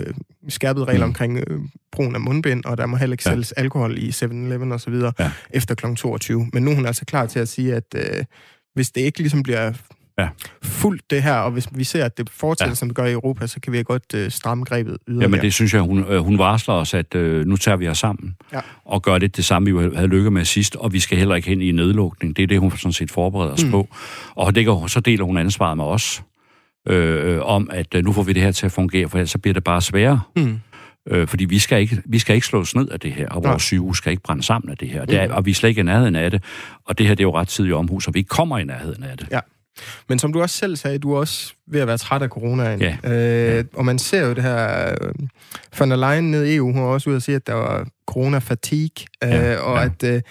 [0.50, 1.10] skærpede regler mm.
[1.10, 1.60] omkring øh,
[1.92, 3.32] brugen af mundbind, og der må heller ikke ja.
[3.32, 4.94] sælges alkohol i 7-Eleven osv.
[5.20, 5.32] Ja.
[5.50, 5.96] efter kl.
[5.96, 6.50] 22.
[6.54, 8.26] Men nu er hun altså klar til at sige, at øh,
[8.74, 9.74] hvis det ikke ligesom bliver
[10.20, 10.28] ja.
[10.64, 12.76] fuldt det her, og hvis vi ser, at det fortsætter, ja.
[12.76, 15.30] som det gør i Europa, så kan vi godt øh, stramme grebet yderligere.
[15.30, 17.98] Jamen det synes jeg, hun, øh, hun varsler os, at øh, nu tager vi os
[17.98, 18.60] sammen ja.
[18.86, 21.48] og gør lidt det samme, vi havde lykke med sidst, og vi skal heller ikke
[21.48, 22.38] hen i nedlukning.
[22.38, 23.72] Det er det, hun sådan set forbereder os mm.
[23.72, 23.88] på.
[24.36, 26.24] Og det, så deler hun ansvaret med os
[26.88, 29.38] øh, om, at øh, nu får vi det her til at fungere, for ellers så
[29.38, 30.22] bliver det bare sværere.
[30.36, 30.60] Mm.
[31.10, 33.54] Øh, fordi vi skal, ikke, vi skal ikke slås ned af det her, og vores
[33.54, 33.58] ja.
[33.58, 35.06] sygehus skal ikke brænde sammen af det her.
[35.06, 35.34] Det er, mm.
[35.34, 36.44] og vi er slet ikke i nærheden af det.
[36.86, 39.18] Og det her det er jo ret tidligt omhus, og vi kommer i nærheden af
[39.18, 39.28] det.
[39.32, 39.40] Ja.
[40.10, 42.82] Men som du også selv sagde, du er også ved at være træt af coronaen.
[42.82, 42.98] Ja.
[43.04, 43.64] Øh, ja.
[43.74, 44.90] Og man ser jo det her...
[44.92, 45.14] Øh,
[45.80, 47.88] von der Leyen nede i EU, hun har også ude at sige, at der var
[48.12, 49.58] corona-fatigue, øh, ja.
[49.58, 49.86] og ja.
[49.86, 50.22] at øh,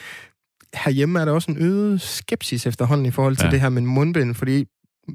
[0.74, 3.50] herhjemme er der også en øget skepsis efterhånden i forhold til ja.
[3.50, 4.66] det her med mundbind, fordi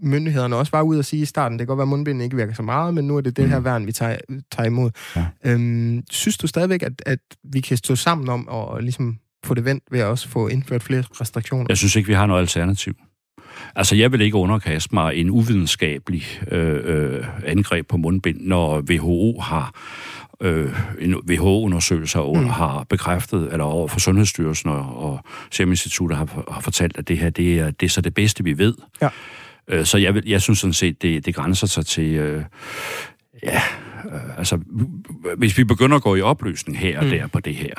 [0.02, 2.36] myndighederne også var ude at sige i starten, det kan godt være, at mundbinden ikke
[2.36, 3.66] virker så meget, men nu er det det her mm.
[3.66, 4.18] værn, vi tager,
[4.52, 4.92] tager imod.
[5.16, 5.26] Ja.
[5.46, 9.66] Øhm, synes du stadigvæk, at, at vi kan stå sammen om at ligesom få det
[9.66, 11.66] vendt ved at også få indført flere restriktioner?
[11.70, 12.96] Jeg synes ikke, vi har noget alternativ.
[13.76, 19.40] Altså, jeg vil ikke underkaste mig en uvidenskabelig øh, øh, angreb på mundbind, når WHO
[19.40, 19.74] har
[20.42, 22.50] øh, en WHO-undersøgelse mm.
[22.50, 25.20] har bekræftet, eller over for Sundhedsstyrelsen og, og
[25.52, 28.44] Serum Instituttet har, har fortalt, at det her det er, det er så det bedste,
[28.44, 28.74] vi ved.
[29.02, 29.10] Ja.
[29.68, 32.14] Øh, så jeg, vil, jeg synes sådan set, det, det grænser sig til...
[32.14, 32.44] Øh,
[33.44, 33.62] ja,
[34.38, 34.60] altså,
[35.38, 37.10] hvis vi begynder at gå i opløsning her og mm.
[37.10, 37.74] der på det her,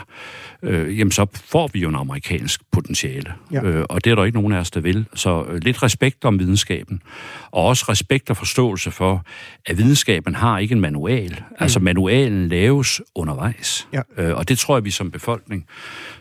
[0.66, 3.32] øh, jamen så får vi jo en amerikansk potentiale.
[3.52, 3.62] Ja.
[3.62, 5.06] Øh, og det er der ikke nogen af os, der vil.
[5.14, 7.02] Så øh, lidt respekt om videnskaben,
[7.50, 9.24] og også respekt og forståelse for,
[9.66, 11.30] at videnskaben har ikke en manual.
[11.30, 11.56] Mm.
[11.58, 13.88] Altså manualen laves undervejs.
[13.92, 14.00] Ja.
[14.18, 15.66] Øh, og det tror jeg, vi som befolkning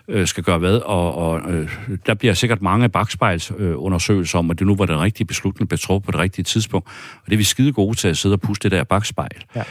[0.07, 4.59] øh, skal gøre hvad, og, og øh, der bliver sikkert mange bagspejlsundersøgelser øh, om, at
[4.59, 6.87] det nu var den rigtige beslutning, blev truffet på det rigtige tidspunkt.
[7.15, 9.43] Og det er vi skide gode til at sidde og puste det der bagspejl.
[9.55, 9.63] Ja.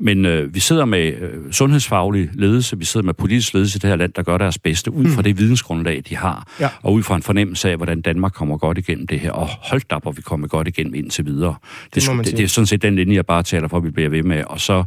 [0.00, 3.90] Men øh, vi sidder med øh, sundhedsfaglig ledelse, vi sidder med politisk ledelse i det
[3.90, 5.24] her land, der gør deres bedste, ud fra mm.
[5.24, 6.68] det vidensgrundlag, de har, ja.
[6.82, 9.32] og ud fra en fornemmelse af, hvordan Danmark kommer godt igennem det her.
[9.32, 11.54] Og holdt op, hvor vi kommer godt igennem indtil videre.
[11.94, 13.90] Det, det, det, det er sådan set den linje, jeg bare taler for, at vi
[13.90, 14.44] bliver ved med.
[14.46, 14.84] Og så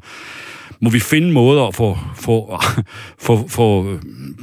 [0.83, 2.59] må vi finde måder at få, få,
[3.19, 3.83] få, få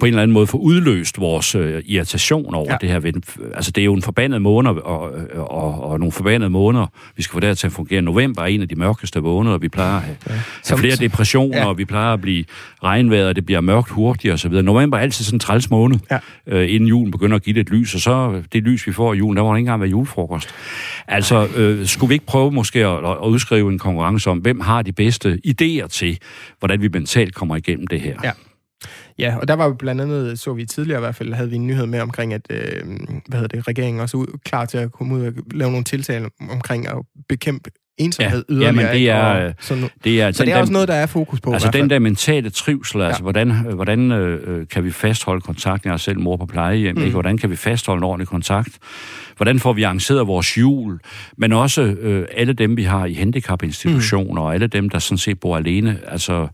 [0.00, 2.76] på en eller anden måde få udløst vores øh, irritation over ja.
[2.80, 3.20] det her.
[3.54, 6.86] Altså, det er jo en forbandet måned, og, og, og nogle forbandede måneder,
[7.16, 8.02] vi skal få det til at fungere.
[8.02, 10.32] November er en af de mørkeste måneder, vi plejer at have, ja.
[10.68, 11.66] have flere depressioner, ja.
[11.66, 12.44] og vi plejer at blive
[12.84, 14.52] regnvejr, og det bliver mørkt hurtigt osv.
[14.52, 16.18] November er altid sådan en træls måned, ja.
[16.46, 19.14] øh, inden julen begynder at give det et lys, og så det lys, vi får
[19.14, 20.48] i julen, der må ikke engang være julefrokost.
[21.08, 24.82] Altså, øh, skulle vi ikke prøve måske at, at udskrive en konkurrence om, hvem har
[24.82, 26.18] de bedste idéer til,
[26.58, 28.16] hvordan vi mentalt kommer igennem det her.
[28.24, 28.32] Ja.
[29.18, 31.56] Ja, og der var jo blandt andet, så vi tidligere i hvert fald, havde vi
[31.56, 32.82] en nyhed med omkring, at øh,
[33.28, 36.28] hvad hedder det, regeringen også er klar til at komme ud og lave nogle tiltag
[36.50, 36.96] omkring at
[37.28, 37.70] bekæmpe
[38.00, 38.74] ensomhed ja, yderligere.
[38.74, 40.94] Ja, men det er, og, så, det er, så det er der, også noget, der
[40.94, 41.52] er fokus på.
[41.52, 43.06] Altså den der mentale trivsel, altså, ja.
[43.06, 45.88] altså hvordan, hvordan øh, kan vi fastholde kontakten?
[45.88, 47.02] Jeg er selv mor på plejehjem, mm.
[47.02, 47.12] ikke?
[47.12, 48.78] Hvordan kan vi fastholde en ordentlig kontakt?
[49.36, 50.98] Hvordan får vi arrangeret vores jul?
[51.36, 54.46] Men også øh, alle dem, vi har i handicapinstitutioner, mm.
[54.46, 55.98] og alle dem, der sådan set bor alene.
[56.06, 56.48] Altså,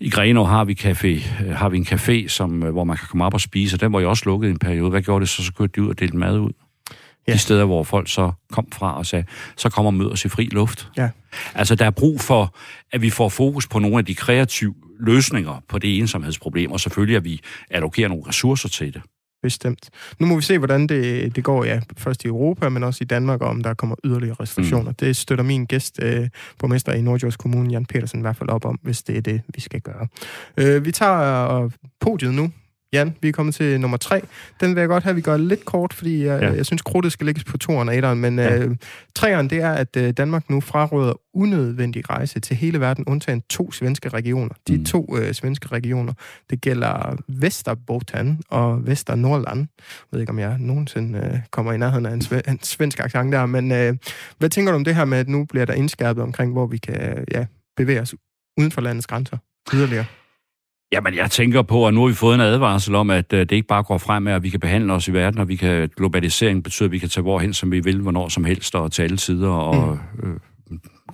[0.00, 1.06] i Grenå har vi, café,
[1.44, 3.80] øh, har vi en café, som, øh, hvor man kan komme op og spise, og
[3.80, 4.90] den var jo også lukket i en periode.
[4.90, 5.44] Hvad gjorde det så?
[5.44, 6.52] Så kørte de ud og delte mad ud.
[7.28, 7.32] Ja.
[7.32, 9.24] De steder, hvor folk så kom fra og sagde,
[9.56, 10.88] så kommer og møder os i fri luft.
[10.96, 11.08] Ja.
[11.54, 12.54] Altså, der er brug for,
[12.92, 17.16] at vi får fokus på nogle af de kreative løsninger på det ensomhedsproblem, og selvfølgelig,
[17.16, 19.02] at vi allokerer nogle ressourcer til det.
[19.42, 19.90] Bestemt.
[20.18, 23.06] Nu må vi se, hvordan det, det går, ja, først i Europa, men også i
[23.06, 24.90] Danmark, og om der kommer yderligere restriktioner.
[24.90, 24.94] Mm.
[24.94, 28.64] Det støtter min gæst, øh, borgmester i Nordjords Kommune, Jan Petersen, i hvert fald op
[28.64, 30.08] om, hvis det er det, vi skal gøre.
[30.56, 31.70] Øh, vi tager øh,
[32.00, 32.52] podiet nu.
[32.92, 34.22] Jan, vi er kommet til nummer tre.
[34.60, 36.52] Den vil jeg godt have, at vi gør lidt kort, fordi jeg, ja.
[36.52, 38.20] jeg synes, krudtet skal lægges på toeren og etteren.
[38.20, 38.58] Men ja.
[38.58, 38.76] øh,
[39.14, 43.72] treeren, det er, at øh, Danmark nu fraråder unødvendig rejse til hele verden, undtagen to
[43.72, 44.54] svenske regioner.
[44.68, 44.84] De mm.
[44.84, 46.12] to øh, svenske regioner,
[46.50, 49.58] det gælder Vesterbotten og Vesternordland.
[49.58, 49.66] Jeg
[50.12, 53.32] ved ikke, om jeg nogensinde øh, kommer i nærheden af en, sve, en svensk accent
[53.32, 53.96] der, men øh,
[54.38, 56.78] hvad tænker du om det her med, at nu bliver der indskærpet omkring, hvor vi
[56.78, 58.14] kan ja, bevæge os
[58.58, 59.36] uden for landets grænser
[59.74, 60.04] yderligere?
[60.92, 63.52] Jamen, jeg tænker på, at nu har vi fået en advarsel om, at uh, det
[63.52, 65.90] ikke bare går frem med, at vi kan behandle os i verden, og vi kan,
[65.96, 69.02] globalisering betyder, at vi kan tage hvorhen, som vi vil, hvornår som helst, og til
[69.02, 70.30] alle sider, og mm.
[70.30, 70.40] øh,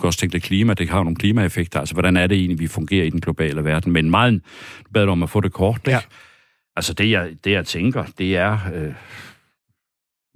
[0.00, 2.66] også tænke det klima, det har jo nogle klimaeffekter, altså hvordan er det egentlig, vi
[2.66, 4.42] fungerer i den globale verden, men meget
[4.94, 5.90] bedre om at få det kort, ikke?
[5.90, 6.00] Ja.
[6.76, 8.92] Altså det jeg, det, jeg tænker, det er, øh,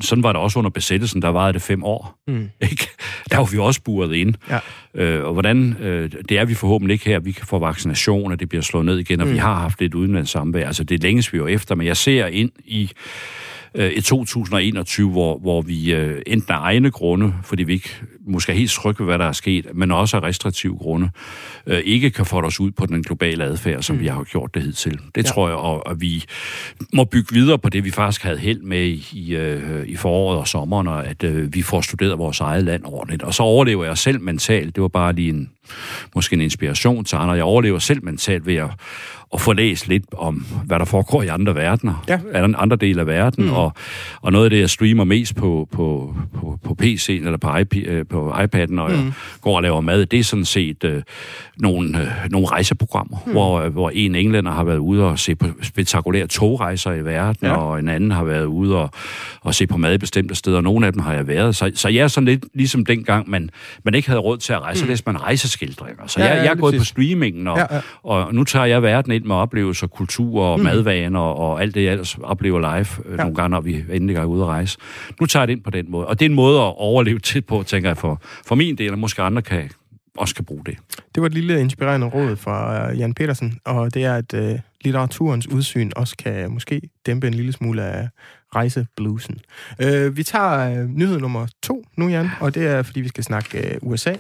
[0.02, 2.18] sådan var det også under besættelsen, der varede det fem år.
[2.28, 2.50] Mm.
[2.60, 2.88] Ikke?
[3.30, 4.34] Der var vi også buret ind.
[4.50, 4.58] Ja.
[4.94, 8.40] Øh, og hvordan, øh, det er vi forhåbentlig ikke her, vi kan få vaccination, og
[8.40, 9.32] det bliver slået ned igen, og mm.
[9.32, 10.66] vi har haft lidt udenlandssamvær.
[10.66, 12.90] Altså det længes vi jo efter, men jeg ser ind i
[13.74, 17.90] øh, i 2021, hvor, hvor vi øh, enten af egne grunde, fordi vi ikke
[18.26, 21.10] måske er helt trygge ved, hvad der er sket, men også af restriktive grunde,
[21.66, 24.02] øh, ikke kan få os ud på den globale adfærd, som mm.
[24.02, 25.00] vi har gjort det hidtil.
[25.14, 25.30] Det ja.
[25.30, 26.24] tror jeg, og, og vi
[26.92, 29.36] må bygge videre på det, vi faktisk havde held med i,
[29.86, 33.22] i, foråret og sommeren, og at vi får studeret vores eget land ordentligt.
[33.22, 34.74] Og så overlever jeg selv mentalt.
[34.74, 35.50] Det var bare lige en,
[36.14, 37.34] måske en inspiration til andre.
[37.34, 38.70] Jeg overlever selv mentalt ved at,
[39.34, 42.18] at få læst lidt om, hvad der foregår i andre verdener, ja.
[42.34, 43.52] andre dele af verden, mm.
[43.52, 43.72] og,
[44.20, 47.76] og noget af det, jeg streamer mest på, på, på, på PC'en eller på, IP,
[47.76, 48.94] øh, på iPad'en, når mm.
[48.94, 51.02] jeg går og laver mad, det er sådan set øh,
[51.58, 53.32] nogle, øh, nogle rejseprogrammer, mm.
[53.32, 57.46] hvor, øh, hvor en englænder har været ude og se på spektakulære togrejser i verden,
[57.46, 57.56] ja.
[57.56, 58.90] og en anden har været ude og,
[59.40, 61.56] og se på mad i bestemte steder, nogle af dem har jeg været.
[61.56, 63.50] Så, så jeg er sådan lidt ligesom dengang, man,
[63.84, 64.86] man ikke havde råd til at rejse, mm.
[64.86, 66.06] så læste man rejseskildringer.
[66.06, 67.80] Så ja, jeg, jeg er gået på streamingen, og, ja, ja.
[68.02, 70.64] og nu tager jeg verden ind med oplevelser, kultur og mm.
[70.64, 73.22] madvaner og alt det, jeg ellers oplever live øh, ja.
[73.22, 74.78] nogle gange, når vi endelig er ude at rejse.
[75.20, 76.06] Nu tager jeg det ind på den måde.
[76.06, 78.92] Og det er en måde at overleve til på, tænker jeg, for, for min del,
[78.92, 79.70] og måske andre kan,
[80.16, 80.78] også kan bruge det.
[81.14, 84.58] Det var et lille inspirerende råd fra uh, Jan Petersen, og det er, at uh,
[84.84, 88.08] litteraturens udsyn også kan måske dæmpe en lille smule af
[88.54, 89.38] rejsebluesen.
[89.84, 93.24] Uh, vi tager uh, nyhed nummer to nu, Jan, og det er, fordi vi skal
[93.24, 94.12] snakke uh, USA.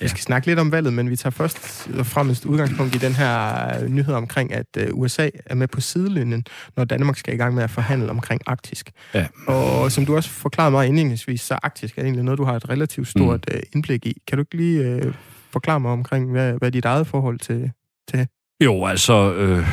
[0.00, 0.04] Ja.
[0.04, 3.12] Vi skal snakke lidt om valget, men vi tager først og fremmest udgangspunkt i den
[3.12, 6.44] her øh, nyhed omkring, at øh, USA er med på sidelinjen,
[6.76, 8.90] når Danmark skal i gang med at forhandle omkring Arktisk.
[9.14, 9.26] Ja.
[9.46, 12.68] Og som du også forklarede mig indledningsvis, så Arktisk er egentlig noget, du har et
[12.68, 13.54] relativt stort mm.
[13.54, 14.22] Øh, indblik i.
[14.28, 15.14] Kan du ikke lige
[15.50, 17.70] forklare mig omkring, hvad, hvad dit eget forhold til,
[18.10, 18.26] til
[18.64, 19.66] jo, altså, øh,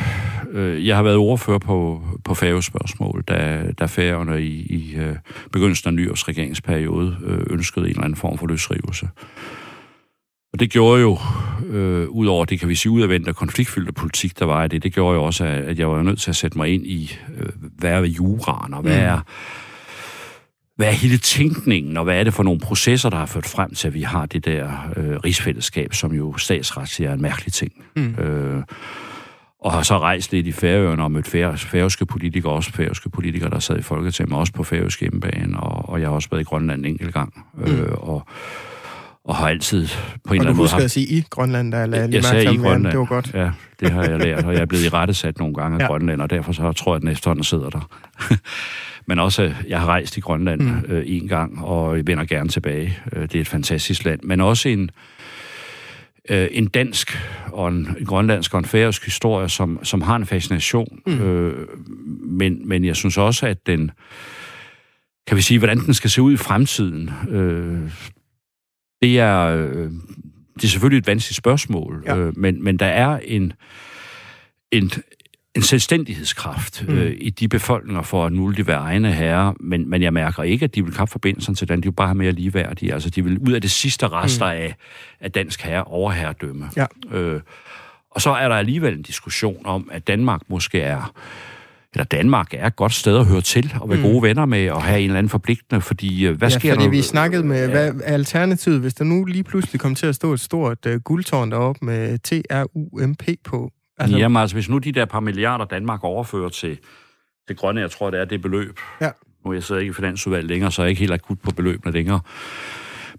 [0.50, 5.16] øh, jeg har været ordfører på, på færgespørgsmål, da, da færgerne i, i øh,
[5.52, 9.08] begyndelsen af nyårs regeringsperiode øh, ønskede en eller anden form for løsrivelse.
[10.56, 11.18] Og det gjorde jo,
[11.66, 14.82] øh, ud over det kan vi sige, udadvendt og konfliktfyldte politik, der var i det,
[14.82, 17.48] det gjorde jo også, at jeg var nødt til at sætte mig ind i, øh,
[17.78, 19.04] hvad er juraen, og hvad mm.
[19.04, 19.20] er,
[20.76, 23.74] hvad er hele tænkningen, og hvad er det for nogle processer, der har ført frem
[23.74, 27.72] til, at vi har det der øh, rigsfællesskab, som jo statsret er en mærkelig ting.
[27.96, 28.14] Mm.
[28.14, 28.62] Øh,
[29.60, 31.28] og har så rejst lidt i Færøerne og mødt
[31.58, 36.00] færøske politikere, også færøske politikere, der sad i Folketinget, også på færøske hjemmebane, og, og
[36.00, 37.44] jeg har også været i Grønland en enkelt gang.
[37.54, 37.64] Mm.
[37.64, 38.26] Øh, og,
[39.26, 39.88] og har altid
[40.24, 40.68] på en eller anden måde...
[40.74, 42.84] Og du at sige i Grønland, der jeg, jeg sagde i Grønland.
[42.84, 43.30] Det var godt.
[43.34, 43.50] Ja,
[43.80, 45.86] det har jeg lært, og jeg er blevet i rettesat nogle gange af ja.
[45.86, 47.90] Grønland, og derfor så tror jeg, at den efterhånden sidder der.
[49.08, 50.84] Men også, jeg har rejst i Grønland mm.
[50.88, 52.98] øh, en gang, og vender gerne tilbage.
[53.12, 54.20] Øh, det er et fantastisk land.
[54.22, 54.90] Men også en,
[56.28, 57.18] øh, en dansk
[57.52, 60.98] og en, en grønlandsk og en færøsk historie, som, som har en fascination.
[61.06, 61.20] Mm.
[61.20, 61.66] Øh,
[62.22, 63.90] men, men jeg synes også, at den
[65.26, 67.10] kan vi sige, hvordan den skal se ud i fremtiden.
[67.30, 67.90] Øh,
[69.06, 69.90] det er, øh,
[70.54, 72.16] det er selvfølgelig et vanskeligt spørgsmål, ja.
[72.16, 73.52] øh, men, men der er en,
[74.70, 74.90] en,
[75.54, 76.94] en selvstændighedskraft mm.
[76.94, 80.42] øh, i de befolkninger for at nu de være egne herrer, men, men jeg mærker
[80.42, 81.78] ikke, at de vil kappe forbindelsen til den.
[81.80, 82.94] De vil bare have mere ligeværdige.
[82.94, 84.58] Altså, de vil ud af det sidste rester mm.
[84.58, 84.74] af,
[85.20, 86.70] af dansk herre overherredømme.
[86.76, 86.86] Ja.
[87.12, 87.40] Øh,
[88.10, 91.12] og så er der alligevel en diskussion om, at Danmark måske er
[91.96, 94.04] eller Danmark er et godt sted at høre til, og være mm.
[94.04, 96.84] gode venner med, og have en eller anden forpligtende, fordi øh, hvad ja, sker fordi
[96.84, 96.90] der?
[96.90, 97.70] vi snakkede med, ja.
[97.70, 100.92] hvad er alternativet, hvis der nu lige pludselig kom til at stå et stort uh,
[100.92, 103.70] guldtårn deroppe med TRUMP på?
[103.98, 104.16] Altså...
[104.16, 106.78] Jamen altså, hvis nu de der par milliarder Danmark overfører til
[107.48, 108.80] det grønne, jeg tror, det er det beløb.
[109.00, 109.10] Ja.
[109.44, 111.92] Nu jeg sidder ikke i finansudvalget længere, så er jeg ikke helt akut på beløbene
[111.92, 112.20] længere.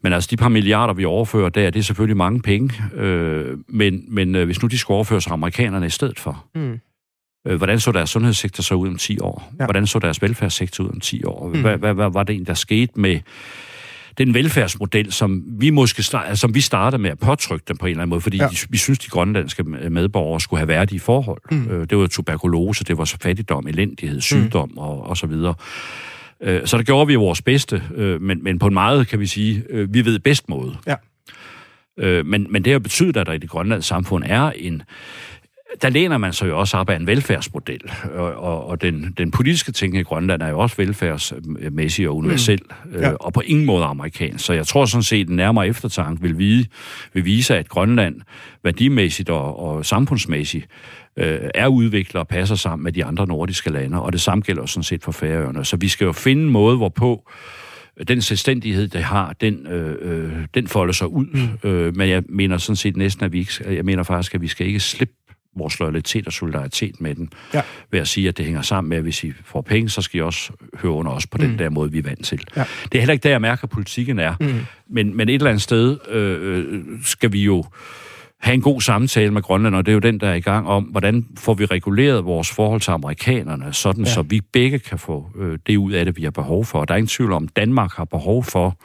[0.02, 2.74] Men altså, de par milliarder, vi overfører der, det er selvfølgelig mange penge.
[2.96, 6.80] Øh, men men øh, hvis nu de skulle overføres amerikanerne i stedet for, mm.
[7.48, 9.54] Øh, hvordan så deres sundhedssektor så ud om 10 år?
[9.60, 9.66] Ja.
[9.66, 11.48] Hvordan så deres velfærdssektor ud om 10 år?
[11.48, 11.62] Mm.
[11.62, 13.20] Hvad, hvad, hvad var det en, der skete med
[14.18, 17.90] den velfærdsmodel, som vi måske start, som vi startede med at påtrykke dem på en
[17.90, 18.50] eller anden måde, fordi ja.
[18.70, 21.42] vi synes, de grønlandske medborgere skulle have værdige forhold.
[21.52, 21.68] Mm.
[21.68, 24.78] Øh, det var tuberkulose, det var så fattigdom, elendighed, sygdom mm.
[24.78, 25.54] og, og så videre.
[26.42, 27.84] Øh, så der gjorde vi vores bedste,
[28.22, 30.76] men, men på en meget, kan vi sige, vi ved bedst måde.
[30.88, 30.96] Ja.
[32.24, 34.84] Men, men det har betydet, at der i det grønlandske samfund er en,
[35.82, 39.32] der læner man sig jo også op af en velfærdsmodel, og, og, og den, den
[39.32, 42.92] politiske ting i Grønland er jo også velfærdsmæssig og universel, mm.
[42.94, 43.10] ja.
[43.10, 44.46] øh, og på ingen måde amerikansk.
[44.46, 46.66] Så jeg tror sådan set, at den nærmere eftertanke vil, vide,
[47.14, 48.22] vil vise, at Grønland
[48.64, 50.68] værdimæssigt og, og samfundsmæssigt
[51.18, 54.66] øh, er udviklet og passer sammen med de andre nordiske lande, og det samme gælder
[54.66, 55.66] sådan set for Færøerne.
[55.66, 57.30] Så vi skal jo finde en måde, hvorpå
[58.08, 61.26] den selvstændighed, det har, den, øh, øh, den folder sig ud.
[61.64, 61.70] Mm.
[61.70, 64.48] Øh, men jeg mener sådan set næsten, at vi ikke, jeg mener faktisk, at vi
[64.48, 65.14] skal ikke slippe
[65.60, 67.62] vores loyalitet og solidaritet med den, ja.
[67.92, 70.18] ved at sige, at det hænger sammen med, at hvis I får penge, så skal
[70.18, 70.52] I også
[70.82, 71.48] høre under os på mm.
[71.48, 72.44] den der måde, vi er vant til.
[72.56, 72.64] Ja.
[72.84, 74.36] Det er heller ikke der, jeg mærker, at politikken er.
[74.40, 74.60] Mm.
[74.90, 77.64] Men, men et eller andet sted øh, øh, skal vi jo
[78.40, 80.68] have en god samtale med Grønland, og det er jo den, der er i gang
[80.68, 84.10] om, hvordan får vi reguleret vores forhold til amerikanerne, sådan ja.
[84.12, 86.80] så vi begge kan få øh, det ud af det, vi har behov for.
[86.80, 88.78] Og der er ingen tvivl om, Danmark har behov for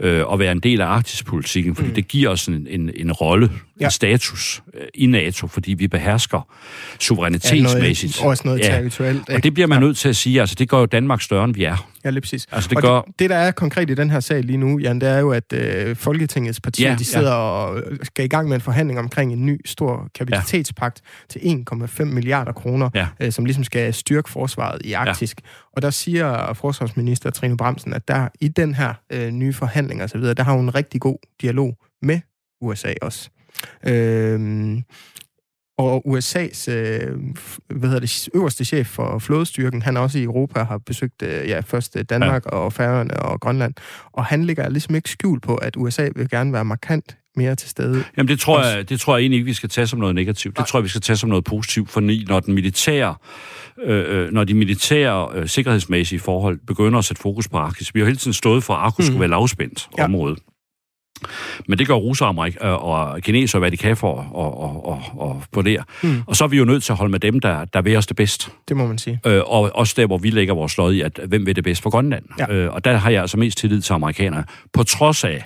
[0.00, 1.94] øh, at være en del af arktispolitikken, fordi mm.
[1.94, 3.50] det giver os en, en, en rolle,
[3.80, 3.84] ja.
[3.84, 6.48] en status øh, i NATO, fordi vi behersker
[7.00, 8.16] suverænitetsmæssigt.
[8.16, 8.64] Ja, noget, også noget ja.
[8.64, 9.30] territorialt.
[9.30, 9.86] Og det bliver man ja.
[9.86, 11.88] nødt til at sige, altså det gør jo Danmark større, end vi er.
[12.04, 12.46] Ja, lige præcis.
[12.52, 13.00] Altså, det, og gør...
[13.00, 15.30] det, det, der er konkret i den her sag lige nu, Jan, det er jo,
[15.30, 17.36] at øh, Folketingets partier, ja, de sidder ja.
[17.36, 21.02] og skal i gang med en forhandling omkring en ny stor kapacitetspagt
[21.34, 21.40] ja.
[21.40, 21.64] til
[22.00, 23.06] 1,5 milliarder kroner, ja.
[23.20, 25.40] øh, som ligesom skal styrke forsvaret i Arktisk.
[25.40, 25.48] Ja.
[25.72, 30.10] Og der siger forsvarsminister Trine Bremsen, at der i den her øh, nye forhandling og
[30.10, 32.20] så videre, der har hun en rigtig god dialog med
[32.60, 33.30] USA også.
[33.86, 34.78] Øh,
[35.78, 37.16] og USA's øh,
[37.68, 41.60] hvad hedder det, øverste chef for flådestyrken, han også i Europa har besøgt øh, ja,
[41.60, 42.50] først øh, Danmark ja.
[42.50, 43.74] og Færøerne og Grønland.
[44.12, 47.68] Og han ligger ligesom ikke skjult på, at USA vil gerne være markant mere til
[47.68, 48.04] stede.
[48.16, 50.56] Jamen det tror, jeg, det tror jeg egentlig ikke, vi skal tage som noget negativt.
[50.56, 50.66] Det Nej.
[50.66, 53.14] tror jeg, vi skal tage som noget positivt, for når den militære
[53.84, 57.94] øh, øh, når de militære øh, sikkerhedsmæssige forhold begynder at sætte fokus på Arktis.
[57.94, 59.06] Vi har hele tiden stået for, at Arktis mm.
[59.06, 60.04] skulle være lavspændt ja.
[60.04, 60.36] område.
[61.66, 65.02] Men det gør russere Amerik- øh, og kinesere, hvad de kan for at og, og,
[65.16, 65.78] og på det.
[66.02, 66.22] Mm.
[66.26, 68.06] Og så er vi jo nødt til at holde med dem, der, der vil os
[68.06, 68.50] det bedst.
[68.68, 69.20] Det må man sige.
[69.26, 71.82] Øh, og også der, hvor vi lægger vores lod i, at hvem vil det bedst
[71.82, 72.24] for Grønland.
[72.38, 72.54] Ja.
[72.54, 74.44] Øh, og der har jeg altså mest tillid til amerikanerne.
[74.72, 75.44] På trods af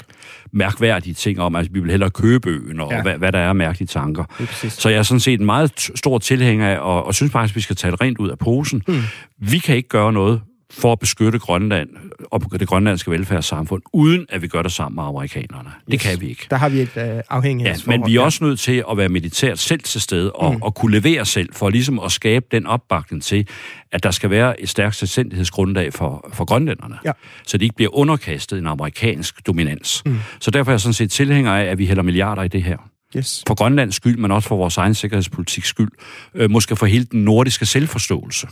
[0.53, 3.03] mærkværdige ting om, at vi vil hellere købe øen, og ja.
[3.03, 4.25] hvad, hvad der er mærkelige tanker.
[4.69, 7.57] Så jeg er sådan set en meget stor tilhænger af, og, og synes faktisk, at
[7.57, 8.83] vi skal det rent ud af posen.
[8.89, 9.03] Mm.
[9.39, 10.41] Vi kan ikke gøre noget
[10.73, 11.89] for at beskytte Grønland
[12.31, 15.71] og det grønlandske velfærdssamfund, uden at vi gør det sammen med amerikanerne.
[15.87, 16.03] Det yes.
[16.03, 16.47] kan vi ikke.
[16.51, 17.99] Der har vi et uh, afhængighedsforhold.
[17.99, 20.63] Ja, men vi er også nødt til at være militært selv til stede og, mm.
[20.63, 23.49] og kunne levere selv, for ligesom at skabe den opbakning til,
[23.93, 27.13] at der skal være et stærkt selvstændighedsgrundlag for, for grønlænderne, ja.
[27.47, 30.03] så de ikke bliver underkastet en amerikansk dominans.
[30.07, 30.19] Mm.
[30.41, 32.77] Så derfor er jeg sådan set tilhænger af, at vi hælder milliarder i det her.
[33.17, 33.45] Yes.
[33.49, 35.91] For Grønlands skyld, men også for vores egen sikkerhedspolitiks skyld.
[36.35, 38.47] Øh, måske for hele den nordiske selvforståelse.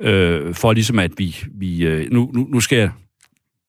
[0.00, 1.36] Øh, for ligesom at vi...
[1.54, 2.90] vi øh, nu, nu, nu skal jeg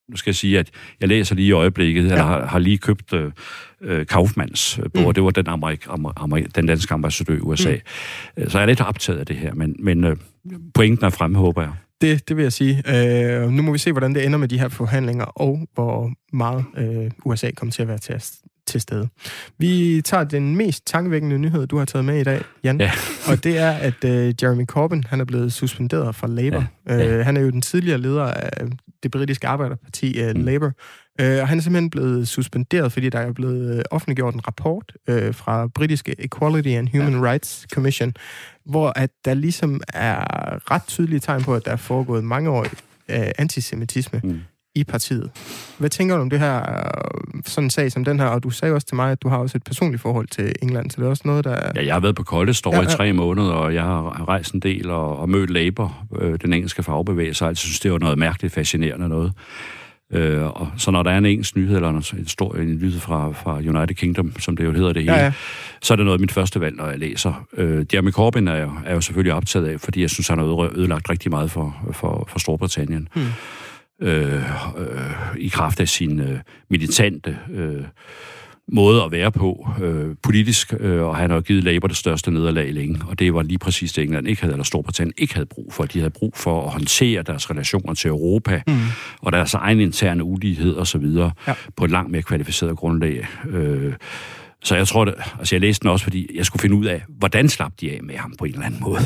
[0.10, 0.70] nu skal jeg sige, at
[1.02, 2.10] jeg læser lige i øjeblikket, ja.
[2.10, 3.32] eller har, har lige købt øh,
[3.82, 5.14] øh Kaufmanns øh, bog, mm.
[5.14, 5.88] det var den, Amerik,
[6.18, 7.76] Amerik, den danske ambassadør i USA.
[8.38, 8.50] Mm.
[8.50, 10.18] Så jeg er lidt optaget af det her, men, men øh,
[10.74, 11.72] pointen er fremme, håber jeg.
[12.02, 12.84] Det, det vil jeg sige.
[12.88, 16.66] Øh, nu må vi se, hvordan det ender med de her forhandlinger, og hvor meget
[16.78, 18.22] øh, USA kommer til at være til,
[18.68, 19.08] til stede.
[19.58, 22.80] Vi tager den mest tankevækkende nyhed, du har taget med i dag, Jan.
[22.80, 22.92] Ja.
[23.30, 26.66] og det er, at øh, Jeremy Corbyn han er blevet suspenderet fra Labour.
[26.88, 26.96] Ja.
[26.96, 27.18] Ja.
[27.18, 28.68] Øh, han er jo den tidligere leder af
[29.04, 30.44] det britiske arbejderparti, øh, mm.
[30.44, 30.72] Labour.
[31.22, 34.94] Øh, og han er simpelthen blevet suspenderet, fordi der er blevet øh, offentliggjort en rapport
[35.08, 37.32] øh, fra britiske Equality and Human ja.
[37.32, 38.14] Rights Commission,
[38.66, 42.64] hvor at der ligesom er ret tydelige tegn på, at der er foregået mange år
[43.10, 44.40] øh, antisemitisme mm.
[44.76, 45.32] I partiet.
[45.78, 48.26] Hvad tænker du om det her, øh, sådan en sag som den her?
[48.26, 50.92] Og du sagde også til mig, at du har også et personligt forhold til England,
[50.92, 51.72] så det er også noget, der...
[51.76, 52.82] Ja, jeg har været på Kolde ja, ja.
[52.82, 56.54] i tre måneder, og jeg har rejst en del og, og mødt Labour, øh, den
[56.54, 59.34] engelske fagbevægelse, og jeg synes, det var noget mærkeligt fascinerende noget.
[60.14, 63.32] Øh, og så når der er en engelsk nyhed, eller en, stor, en nyhed fra,
[63.32, 65.34] fra United Kingdom, som det jo hedder det hele, ja, ja.
[65.82, 67.46] så er det noget af mit første valg, når jeg læser.
[67.58, 70.78] Øh, Jeremy Corbyn er jo, er jo selvfølgelig optaget af, fordi jeg synes, han har
[70.78, 73.08] ødelagt rigtig meget for, for, for Storbritannien.
[73.14, 73.26] Hmm.
[74.04, 74.34] Øh,
[74.78, 76.40] øh, I kraft af sin øh,
[76.70, 77.38] militante...
[77.54, 77.84] Øh,
[78.68, 82.74] måde at være på øh, politisk, øh, og han har givet Labour det største nederlag
[82.74, 85.74] længe, og det var lige præcis det, England ikke havde, eller Storbritannien ikke havde brug
[85.74, 85.84] for.
[85.84, 88.74] De havde brug for at håndtere deres relationer til Europa, mm.
[89.22, 91.06] og deres egen interne ulighed osv.
[91.48, 91.54] Ja.
[91.76, 93.28] på et langt mere kvalificeret grundlag.
[93.50, 93.94] Øh,
[94.64, 97.04] så jeg tror, det, altså jeg læste den også, fordi jeg skulle finde ud af,
[97.08, 99.02] hvordan slap de af med ham på en eller anden måde.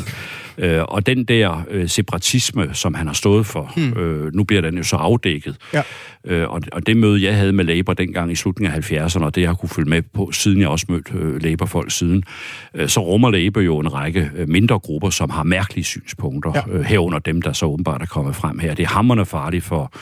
[0.58, 3.92] Øh, og den der øh, separatisme, som han har stået for, hmm.
[3.92, 5.56] øh, nu bliver den jo så afdækket.
[5.72, 5.82] Ja.
[6.24, 9.34] Øh, og, og det møde, jeg havde med Labour dengang i slutningen af 70'erne, og
[9.34, 12.24] det jeg har kunne følge med på, siden jeg også mødte øh, Labour-folk siden,
[12.74, 16.62] øh, så rummer Labour jo en række øh, mindre grupper, som har mærkelige synspunkter, ja.
[16.72, 18.74] øh, herunder dem, der så åbenbart er kommet frem her.
[18.74, 19.92] Det er hammerne farligt for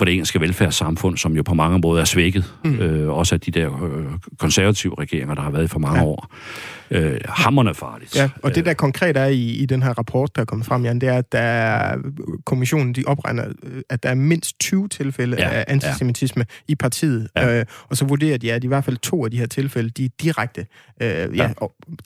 [0.00, 2.44] for det engelske velfærdssamfund, som jo på mange måder er svækket.
[2.64, 2.78] Mm.
[2.80, 4.04] Øh, også af de der øh,
[4.38, 6.04] konservative regeringer, der har været for mange ja.
[6.04, 6.34] år
[6.90, 8.16] øh, hammerne farligt.
[8.16, 10.84] Ja, og det der konkret er i, i den her rapport, der er kommet frem,
[10.84, 11.96] Jan, det er, at der,
[12.46, 13.44] kommissionen de opregner,
[13.90, 16.72] at der er mindst 20 tilfælde ja, af antisemitisme ja.
[16.72, 17.28] i partiet.
[17.36, 17.58] Ja.
[17.58, 20.04] Øh, og så vurderer de, at i hvert fald to af de her tilfælde, de
[20.04, 20.66] er direkte
[21.02, 21.52] øh, ja, ja.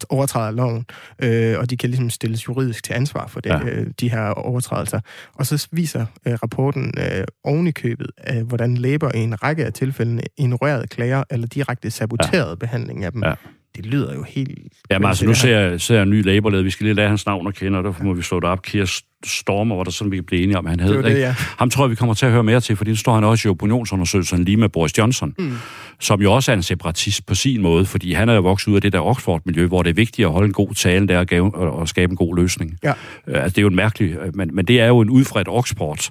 [0.08, 0.86] overtræder loven,
[1.18, 3.60] øh, og de kan ligesom stilles juridisk til ansvar for det, ja.
[3.64, 5.00] øh, de her overtrædelser.
[5.34, 9.64] Og så viser øh, rapporten øh, oven i købet, øh, hvordan Labour i en række
[9.64, 12.54] af tilfældene ignorerede klager eller direkte saboterede ja.
[12.54, 13.24] behandling af dem.
[13.24, 13.34] Ja
[13.76, 14.58] det lyder jo helt...
[14.90, 16.62] Jamen altså, nu ser jeg, ser jeg en ny laborleder.
[16.62, 18.62] Vi skal lige lære hans navn at kende, og derfor må vi slå det op.
[18.62, 20.96] Kier Stormer, hvor der sådan, vi kan blive enige om, han hed.
[20.96, 21.34] Det det, ja.
[21.58, 23.48] Ham tror jeg, vi kommer til at høre mere til, fordi nu står han også
[23.48, 25.52] i opinionsundersøgelsen lige med Boris Johnson, mm.
[26.00, 28.76] som jo også er en separatist på sin måde, fordi han er jo vokset ud
[28.76, 31.26] af det der Oxford-miljø, hvor det er vigtigt at holde en god tale der og,
[31.26, 32.78] gave, og skabe en god løsning.
[32.82, 32.90] Ja.
[32.90, 32.96] Uh,
[33.26, 34.10] altså, det er jo en mærkelig...
[34.10, 36.08] Øh, men, men det er jo en udfredt Oxford.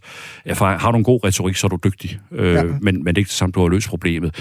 [0.57, 2.19] Har du en god retorik, så er du dygtig.
[2.31, 2.63] Uh, ja.
[2.63, 4.35] men, men det er ikke samt, du har løst problemet.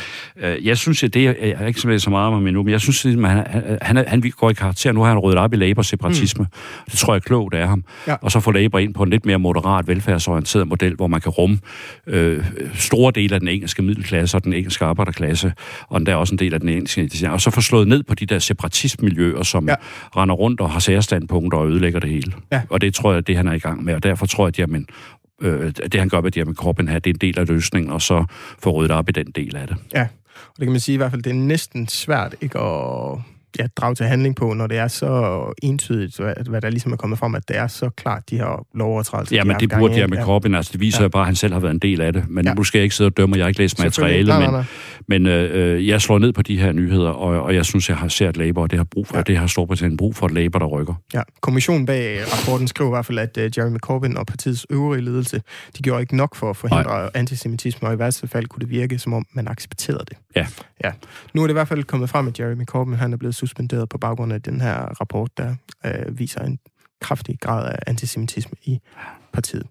[0.62, 3.07] Jeg synes, at det er, jeg er ikke så meget om endnu, men jeg synes,
[3.07, 3.47] at han,
[3.83, 4.93] han, han, han går i karakter.
[4.93, 6.43] Nu har han ryddet op i Labour-separatisme.
[6.43, 6.85] Mm.
[6.91, 7.85] Det tror jeg er klogt af ham.
[8.07, 8.16] Ja.
[8.23, 11.30] Og så får Labour ind på en lidt mere moderat, velfærdsorienteret model, hvor man kan
[11.30, 11.58] rumme
[12.06, 12.44] øh,
[12.74, 15.52] store dele af den engelske middelklasse og den engelske arbejderklasse,
[15.88, 18.14] og der er også en del af den engelske og så få slået ned på
[18.14, 19.74] de der separatistmiljøer, som ja.
[20.16, 22.32] render rundt og har særstandpunkter og ødelægger det hele.
[22.52, 22.62] Ja.
[22.70, 24.58] Og det tror jeg, det han er i gang med, og derfor tror jeg, at
[24.58, 24.86] jamen,
[25.42, 28.02] øh, det han gør med Jeremy Corbyn her, det er en del af løsningen, og
[28.02, 28.24] så
[28.62, 29.76] få ryddet op i den del af det.
[29.94, 30.02] Ja,
[30.34, 33.18] og det kan man sige i hvert fald, det er næsten svært ikke at
[33.59, 36.96] ja, drage til handling på, når det er så entydigt, hvad, hvad der ligesom er
[36.96, 39.36] kommet frem, at det er så klart, de her lovovertrædelser.
[39.36, 40.24] Ja, men det burde jeg med ja.
[40.24, 41.09] Corbyn, altså det viser ja.
[41.09, 42.24] bare, at han selv har været en del af det.
[42.28, 42.55] Men ja.
[42.55, 44.64] nu skal jeg ikke sidde og dømme, jeg har ikke læst materialet, nej, nej, nej.
[45.07, 47.96] men, men øh, jeg slår ned på de her nyheder, og, og jeg synes, jeg
[47.96, 49.22] har set Labour, og det har brug for, ja.
[49.22, 50.94] det har Storbritannien brug for et Labour, der rykker.
[51.14, 55.03] Ja, kommissionen bag rapporten skriver i hvert fald, at uh, Jeremy Corbyn og partiets øvrige
[55.05, 55.42] ledelse,
[55.78, 57.11] de gjorde ikke nok for at forhindre nej.
[57.14, 60.16] antisemitisme, og i værste fald kunne det virke, som om man accepterede det.
[60.36, 60.46] Ja.
[60.84, 60.90] ja.
[61.34, 63.88] Nu er det i hvert fald kommet frem, at Jeremy Corbyn han er blevet suspenderet
[63.88, 65.55] på baggrund af den her rapport, der
[65.86, 66.59] øh, viser en
[67.01, 68.80] kraftig grad af antisemitisme i
[69.32, 69.66] partiet.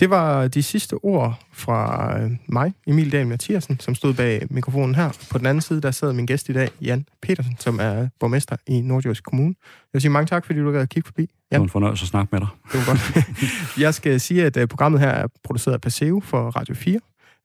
[0.00, 4.94] Det var de sidste ord fra øh, mig, Emil Dahl Mathiasen, som stod bag mikrofonen
[4.94, 5.10] her.
[5.30, 8.56] På den anden side, der sad min gæst i dag, Jan Petersen, som er borgmester
[8.66, 9.54] i Nordjysk Kommune.
[9.64, 11.22] Jeg vil sige mange tak, fordi du gad kigge forbi.
[11.22, 11.28] Jan.
[11.50, 12.48] Det var en fornøjelse at snakke med dig.
[12.72, 13.28] Det var godt.
[13.84, 17.00] Jeg skal sige, at øh, programmet her er produceret af Paseo for Radio 4.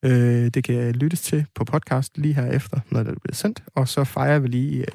[0.05, 0.11] Øh,
[0.53, 3.63] det kan lyttes til på podcast lige her efter, når det bliver sendt.
[3.75, 4.85] Og så fejrer vi lige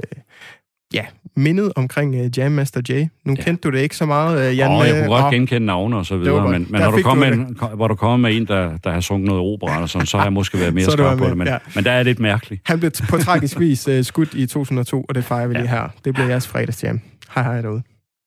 [0.94, 1.04] ja,
[1.36, 2.92] mindet omkring uh, Jam Master J.
[3.24, 3.42] Nu ja.
[3.42, 4.70] kendte du det ikke så meget, uh, Jan.
[4.70, 7.38] Åh, jeg kunne godt genkende navne og så videre, men, men når du kommer med,
[7.38, 10.16] en, hvor du kommer med en, der, der har sunget noget opera, og sådan, så
[10.16, 11.58] har jeg måske været mere skarp på det, men, ja.
[11.74, 12.62] men der er det lidt mærkeligt.
[12.64, 15.60] Han blev på tragisk vis uh, skudt i 2002, og det fejrer vi ja.
[15.60, 15.88] lige her.
[16.04, 17.00] Det bliver jeres fredagsjam.
[17.34, 17.82] Hej hej derude.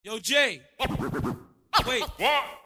[0.07, 0.61] Yo, Jay!
[1.87, 2.03] Wait.
[2.19, 2.57] Wait.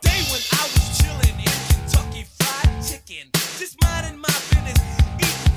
[0.00, 4.80] Day when I was in Kentucky Fried Chicken, just minding my business,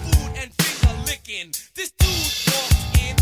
[0.06, 1.52] food and finger licking.
[1.74, 3.16] This dude walked in,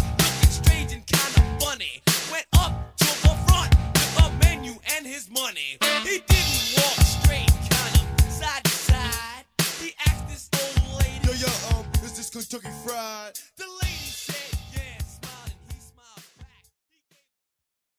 [0.49, 2.01] strange and kinda funny.
[2.31, 5.77] Went up to the front with a menu and his money.
[6.03, 9.45] He didn't walk straight, kind of side to side.
[9.79, 13.39] He asked this old lady, Yo, yo, um, is this Kentucky Fried?
[13.55, 13.67] The